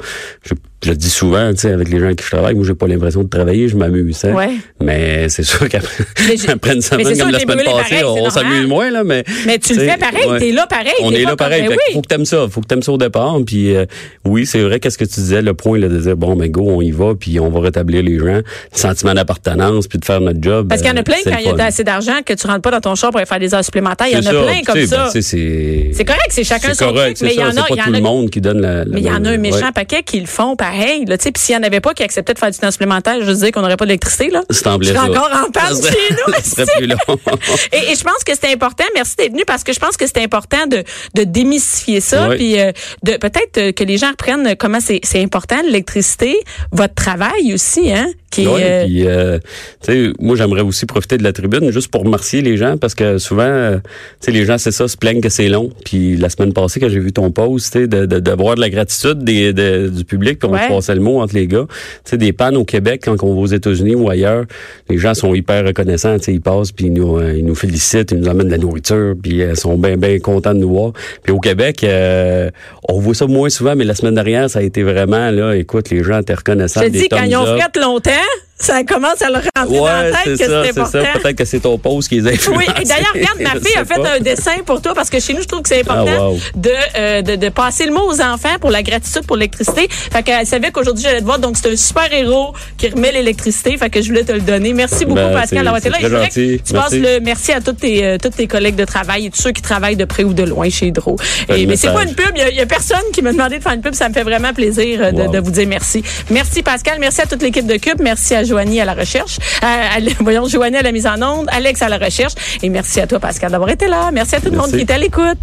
Je, 0.44 0.52
je 0.84 0.90
le 0.90 0.96
dis 0.96 1.08
souvent, 1.08 1.50
tu 1.52 1.60
sais, 1.60 1.72
avec 1.72 1.88
les 1.88 1.98
gens 1.98 2.04
avec 2.06 2.18
qui 2.18 2.24
je 2.26 2.30
travaille. 2.30 2.54
Moi, 2.54 2.64
j'ai 2.66 2.74
pas 2.74 2.86
l'impression 2.86 3.22
de 3.22 3.28
travailler. 3.28 3.68
Je 3.68 3.76
m'amuse. 3.76 4.22
hein. 4.24 4.34
Ouais. 4.34 4.50
Mais 4.82 5.30
c'est 5.30 5.44
sûr 5.44 5.66
qu'après 5.68 6.04
Mais 6.28 6.34
après 6.50 6.70
une 6.72 6.76
mais 6.76 6.82
semaine 6.82 7.14
sûr, 7.14 7.24
comme 7.24 7.32
la 7.32 7.38
semaine 7.40 7.56
passée, 7.64 7.94
pareil, 8.00 8.04
on 8.04 8.28
s'amuse 8.30 8.66
moins, 8.68 8.90
là. 8.90 9.02
Mais, 9.02 9.24
Mais 9.46 9.58
tu 9.58 9.74
le 9.74 9.80
fais 9.80 9.96
pareil, 9.96 10.26
ouais. 10.28 10.38
t'es 10.38 10.52
là 10.52 10.66
pareil. 10.66 10.92
On 11.02 11.10
est 11.12 11.22
là 11.22 11.28
comme- 11.30 11.36
pareil. 11.36 11.62
Ben 11.62 11.70
Fait 11.70 11.76
que 11.76 11.80
oui. 11.88 11.94
Faut 11.94 12.02
que 12.02 12.08
t'aimes 12.08 12.24
ça. 12.26 12.46
Faut 12.50 12.60
que 12.60 12.66
t'aimes 12.66 12.82
ça 12.82 12.92
au 12.92 12.98
départ. 12.98 13.36
Puis 13.46 13.74
euh, 13.74 13.86
oui, 14.26 14.44
c'est 14.44 14.60
vrai. 14.62 14.78
Qu'est-ce 14.78 14.98
que 14.98 15.04
tu 15.06 15.20
disais, 15.20 15.40
le 15.40 15.54
point 15.54 15.78
là, 15.78 15.88
de 15.88 15.98
dire 15.98 16.16
bon, 16.18 16.36
ben 16.36 16.50
go, 16.50 16.66
on 16.68 16.82
y 16.82 16.90
va, 16.90 17.14
puis 17.18 17.40
on 17.40 17.48
va 17.48 17.60
rétablir 17.60 18.02
les 18.02 18.18
gens, 18.18 18.26
le 18.36 18.42
sentiment 18.72 19.14
d'appartenance, 19.14 19.86
puis 19.88 19.98
de 19.98 20.04
faire 20.04 20.20
notre 20.20 20.42
job. 20.42 20.68
Parce 20.68 20.82
qu'il 20.82 20.90
y 20.90 20.92
en 20.92 20.96
euh, 20.96 21.00
a 21.00 21.02
plein 21.02 21.16
c'est 21.24 21.30
quand 21.30 21.38
il 21.38 21.46
y 21.46 21.60
a 21.60 21.64
assez 21.64 21.82
d'argent 21.84 22.20
que 22.26 22.34
tu 22.34 22.46
rentres 22.46 22.60
pas 22.60 22.70
dans 22.72 22.80
ton 22.82 22.94
char 22.94 23.10
pour 23.10 23.18
aller 23.18 23.26
faire 23.26 23.40
des 23.40 23.54
heures 23.54 23.64
supplémentaires. 23.64 24.08
Il 24.08 24.14
y 24.14 24.18
en 24.18 24.22
C'est 24.22 24.28
a 24.28 24.32
ça, 24.32 24.33
plein 24.42 24.62
comme 24.62 24.86
ça. 24.86 25.10
ben, 25.14 25.22
c'est 25.22 26.04
correct, 26.04 26.26
c'est 26.30 26.44
chacun 26.44 26.74
son 26.74 26.86
correct, 26.86 27.16
truc, 27.16 27.28
mais 27.28 27.34
il 27.34 27.40
y 27.40 27.44
en 27.44 27.50
a, 27.56 27.62
pas 27.62 27.66
il 27.70 27.76
y 27.76 27.80
en 27.80 27.84
tout 27.84 27.90
a- 27.90 27.92
le 27.96 28.00
monde 28.00 28.30
qui 28.30 28.40
donne 28.40 28.60
la. 28.60 28.78
la 28.78 28.84
Mais 28.86 29.00
il 29.00 29.06
y 29.06 29.10
en 29.10 29.24
a 29.24 29.30
un 29.30 29.36
méchant 29.36 29.66
ouais. 29.66 29.72
paquet 29.72 30.02
qui 30.02 30.20
le 30.20 30.26
font 30.26 30.56
pareil. 30.56 31.04
Là, 31.06 31.16
tu 31.18 31.24
sais, 31.24 31.32
puis 31.32 31.42
s'il 31.42 31.56
n'y 31.56 31.60
en 31.64 31.66
avait 31.66 31.80
pas 31.80 31.94
qui 31.94 32.02
acceptaient 32.02 32.34
de 32.34 32.38
faire 32.38 32.50
du 32.50 32.58
temps 32.58 32.70
supplémentaire, 32.70 33.16
je 33.22 33.30
disais 33.30 33.52
qu'on 33.52 33.60
n'aurait 33.62 33.76
pas 33.76 33.86
d'électricité. 33.86 34.30
Là. 34.30 34.42
C'est 34.50 34.66
encore 34.66 35.30
en 35.46 35.50
panne 35.50 35.76
serait- 35.82 35.92
chez 35.92 36.14
nous. 36.14 36.32
ça 36.34 36.42
serait 36.66 36.66
plus 36.78 36.86
long. 36.86 36.96
et, 37.72 37.92
et 37.92 37.94
je 37.94 38.02
pense 38.04 38.24
que 38.26 38.32
c'est 38.40 38.52
important. 38.52 38.84
Merci 38.94 39.16
d'être 39.16 39.32
venu 39.32 39.44
parce 39.46 39.64
que 39.64 39.72
je 39.72 39.78
pense 39.78 39.96
que 39.96 40.06
c'est 40.06 40.22
important 40.22 40.66
de, 40.66 40.82
de 41.14 41.24
démystifier 41.24 42.00
ça, 42.00 42.28
Oui. 42.30 42.36
puis 42.36 42.60
euh, 42.60 42.72
de 43.02 43.12
peut-être 43.16 43.58
euh, 43.58 43.72
que 43.72 43.84
les 43.84 43.98
gens 43.98 44.10
reprennent 44.10 44.56
comment 44.56 44.80
c'est 44.80 45.00
c'est 45.02 45.22
important 45.22 45.56
l'électricité, 45.64 46.36
votre 46.72 46.94
travail 46.94 47.52
aussi, 47.54 47.92
hein, 47.92 48.08
qui 48.34 48.46
Ouais, 48.48 48.62
euh, 48.64 48.84
puis 48.84 49.06
euh, 49.06 49.38
tu 49.82 49.92
sais, 50.08 50.12
moi 50.18 50.36
j'aimerais 50.36 50.60
aussi 50.62 50.86
profiter 50.86 51.16
de 51.18 51.22
la 51.22 51.32
tribune 51.32 51.70
juste 51.70 51.88
pour 51.88 52.02
remercier 52.02 52.42
les 52.42 52.56
gens 52.56 52.76
parce 52.76 52.94
que 52.94 53.18
souvent, 53.18 53.42
euh, 53.44 53.76
tu 53.76 54.26
sais, 54.26 54.30
les 54.32 54.44
gens 54.44 54.58
c'est 54.58 54.72
ça 54.72 54.88
se 54.88 54.96
plaignent 54.96 55.20
que 55.20 55.28
c'est 55.28 55.48
long. 55.48 55.70
Puis 55.84 56.16
la 56.16 56.28
semaine 56.28 56.52
passée 56.52 56.80
quand 56.80 56.88
j'ai 56.88 56.98
vu 57.00 57.12
ton 57.12 57.30
post, 57.30 57.72
tu 57.72 57.80
sais, 57.80 57.86
de 57.86 58.06
de- 58.06 58.18
d'avoir 58.20 58.54
de, 58.56 58.60
la 58.60 58.70
gratitude 58.70 59.24
des, 59.24 59.52
de- 59.52 59.88
du 59.88 60.04
public, 60.04 60.38
qu'on 60.40 60.52
Ouais. 60.52 60.64
se 60.64 60.68
passait 60.68 60.94
le 60.94 61.00
mot 61.00 61.20
entre 61.20 61.34
les 61.34 61.46
gars. 61.46 61.66
Tu 62.04 62.10
sais, 62.10 62.16
des 62.16 62.32
pannes 62.32 62.56
au 62.56 62.64
Québec 62.64 63.02
quand 63.04 63.22
on 63.22 63.34
va 63.34 63.40
aux 63.40 63.46
États-Unis 63.46 63.94
ou 63.94 64.08
ailleurs, 64.10 64.44
les 64.88 64.98
gens 64.98 65.14
sont 65.14 65.34
hyper 65.34 65.64
reconnaissants. 65.64 66.16
Tu 66.18 66.24
sais, 66.24 66.32
ils 66.34 66.40
passent 66.40 66.72
puis 66.72 66.86
ils 66.86 66.92
nous 66.92 67.18
euh, 67.18 67.34
ils 67.36 67.44
nous 67.44 67.54
félicitent, 67.54 68.10
ils 68.12 68.18
nous 68.18 68.28
amènent 68.28 68.46
de 68.46 68.52
la 68.52 68.58
nourriture, 68.58 69.14
puis 69.22 69.42
euh, 69.42 69.50
ils 69.52 69.56
sont 69.56 69.76
bien 69.78 69.96
bien 69.96 70.18
contents 70.18 70.54
de 70.54 70.58
nous 70.60 70.70
voir. 70.70 70.92
Puis 71.22 71.32
au 71.32 71.40
Québec, 71.40 71.82
euh, 71.84 72.50
on 72.88 72.98
voit 73.00 73.14
ça 73.14 73.26
moins 73.26 73.48
souvent, 73.48 73.74
mais 73.76 73.84
la 73.84 73.94
semaine 73.94 74.14
dernière, 74.14 74.48
ça 74.50 74.58
a 74.58 74.62
été 74.62 74.82
vraiment 74.82 75.30
là. 75.30 75.54
Écoute, 75.56 75.90
les 75.90 76.02
gens 76.04 76.20
étaient 76.20 76.34
reconnaissants. 76.34 76.82
je 76.82 76.88
dis, 76.88 77.08
quand 77.08 77.22
ils 77.22 77.36
ont 77.36 77.44
fait 77.46 77.80
longtemps, 77.80 78.10
ça 78.58 78.84
commence 78.84 79.20
à 79.20 79.30
leur 79.30 79.42
rentrer 79.56 79.76
dans 79.76 79.84
la 79.86 80.02
Ouais, 80.04 80.10
tête 80.24 80.24
que 80.24 80.36
c'est 80.36 80.54
important. 80.70 80.86
ça. 80.90 81.18
Peut-être 81.20 81.36
que 81.36 81.44
c'est 81.44 81.60
ton 81.60 81.76
pause 81.78 82.08
qui 82.08 82.20
les 82.20 82.32
influence. 82.34 82.56
Oui, 82.58 82.64
et 82.80 82.84
d'ailleurs, 82.84 83.12
regarde, 83.14 83.40
ma 83.40 83.50
fille 83.60 83.76
a 83.76 83.84
fait 83.84 84.00
un 84.00 84.20
dessin 84.20 84.52
pour 84.64 84.80
toi 84.80 84.94
parce 84.94 85.10
que 85.10 85.18
chez 85.20 85.34
nous, 85.34 85.42
je 85.42 85.48
trouve 85.48 85.62
que 85.62 85.68
c'est 85.68 85.80
important 85.80 86.06
Ah, 86.16 86.28
wow. 86.30 86.38
de, 86.54 86.70
euh, 86.98 87.22
de, 87.22 87.36
de 87.36 87.48
passer 87.48 87.84
le 87.86 87.92
mot 87.92 88.02
aux 88.08 88.20
enfants 88.20 88.56
pour 88.60 88.70
la 88.70 88.82
gratitude 88.82 89.26
pour 89.26 89.36
l'électricité. 89.36 89.88
Fait 89.90 90.22
qu'elle 90.22 90.46
savait 90.46 90.70
qu'aujourd'hui, 90.70 91.02
j'allais 91.02 91.20
te 91.20 91.24
voir. 91.24 91.38
Donc, 91.40 91.56
c'est 91.60 91.72
un 91.72 91.76
super 91.76 92.12
héros 92.12 92.54
qui 92.78 92.88
remet 92.88 93.12
l'électricité. 93.12 93.76
Fait 93.76 93.90
que 93.90 94.00
je 94.00 94.08
voulais 94.08 94.24
te 94.24 94.32
le 94.32 94.40
donner. 94.40 94.72
Merci 94.72 95.04
beaucoup, 95.04 95.16
Ben, 95.16 95.32
Pascal, 95.32 95.64
d'avoir 95.64 95.78
été 95.78 95.90
là. 95.90 95.98
Et 95.98 96.02
je 96.02 96.08
gentil. 96.08 96.60
Tu 96.64 96.72
passes 96.72 96.92
le 96.92 97.20
merci 97.20 97.52
à 97.52 97.60
tous 97.60 97.72
tes, 97.72 98.04
euh, 98.04 98.18
tous 98.22 98.30
tes 98.30 98.46
collègues 98.46 98.76
de 98.76 98.84
travail 98.84 99.26
et 99.26 99.30
tous 99.30 99.42
ceux 99.42 99.52
qui 99.52 99.62
travaillent 99.62 99.96
de 99.96 100.04
près 100.04 100.24
ou 100.24 100.32
de 100.32 100.42
loin 100.44 100.70
chez 100.70 100.86
Hydro. 100.86 101.16
Et, 101.48 101.66
mais 101.66 101.76
c'est 101.76 101.92
pas 101.92 102.04
une 102.04 102.14
pub. 102.14 102.30
Il 102.36 102.38
y 102.40 102.42
a- 102.42 102.50
il 102.50 102.56
y, 102.56 102.60
a 102.60 102.66
personne 102.66 103.02
qui 103.12 103.20
m'a 103.20 103.32
demandé 103.32 103.58
de 103.58 103.62
faire 103.62 103.72
une 103.72 103.82
pub. 103.82 103.94
Ça 103.94 104.08
me 104.08 104.14
fait 104.14 104.22
vraiment 104.22 104.52
plaisir 104.52 105.00
euh, 105.02 105.10
de, 105.10 105.22
Wow. 105.22 105.32
de 105.32 105.38
vous 105.40 105.50
dire 105.50 105.66
merci. 105.66 106.02
Merci, 106.30 106.62
Pascal. 106.62 106.98
Merci 107.00 107.20
à 107.22 107.26
toute 107.26 107.42
l'équipe 107.42 107.66
de 107.66 107.76
Cube. 107.76 108.00
Merci 108.00 108.34
à 108.34 108.44
Joanie 108.54 108.80
à 108.80 108.84
la 108.84 108.94
recherche. 108.94 109.38
À, 109.62 109.96
à- 109.96 110.00
voyons, 110.20 110.46
Joanie 110.46 110.76
à 110.76 110.82
la 110.82 110.92
mise 110.92 111.06
en 111.08 111.20
onde. 111.20 111.48
Alex 111.50 111.82
à 111.82 111.88
la 111.88 111.98
recherche. 111.98 112.34
Et 112.62 112.68
merci 112.68 113.00
à 113.00 113.06
toi, 113.08 113.18
Pascal, 113.18 113.50
d'avoir 113.50 113.70
été 113.70 113.88
là. 113.88 114.10
Merci 114.12 114.36
à 114.36 114.40
tout 114.40 114.50
le 114.50 114.56
monde 114.56 114.70
qui 114.70 114.80
était 114.80 114.92
à 114.92 114.98
l'écoute. 114.98 115.38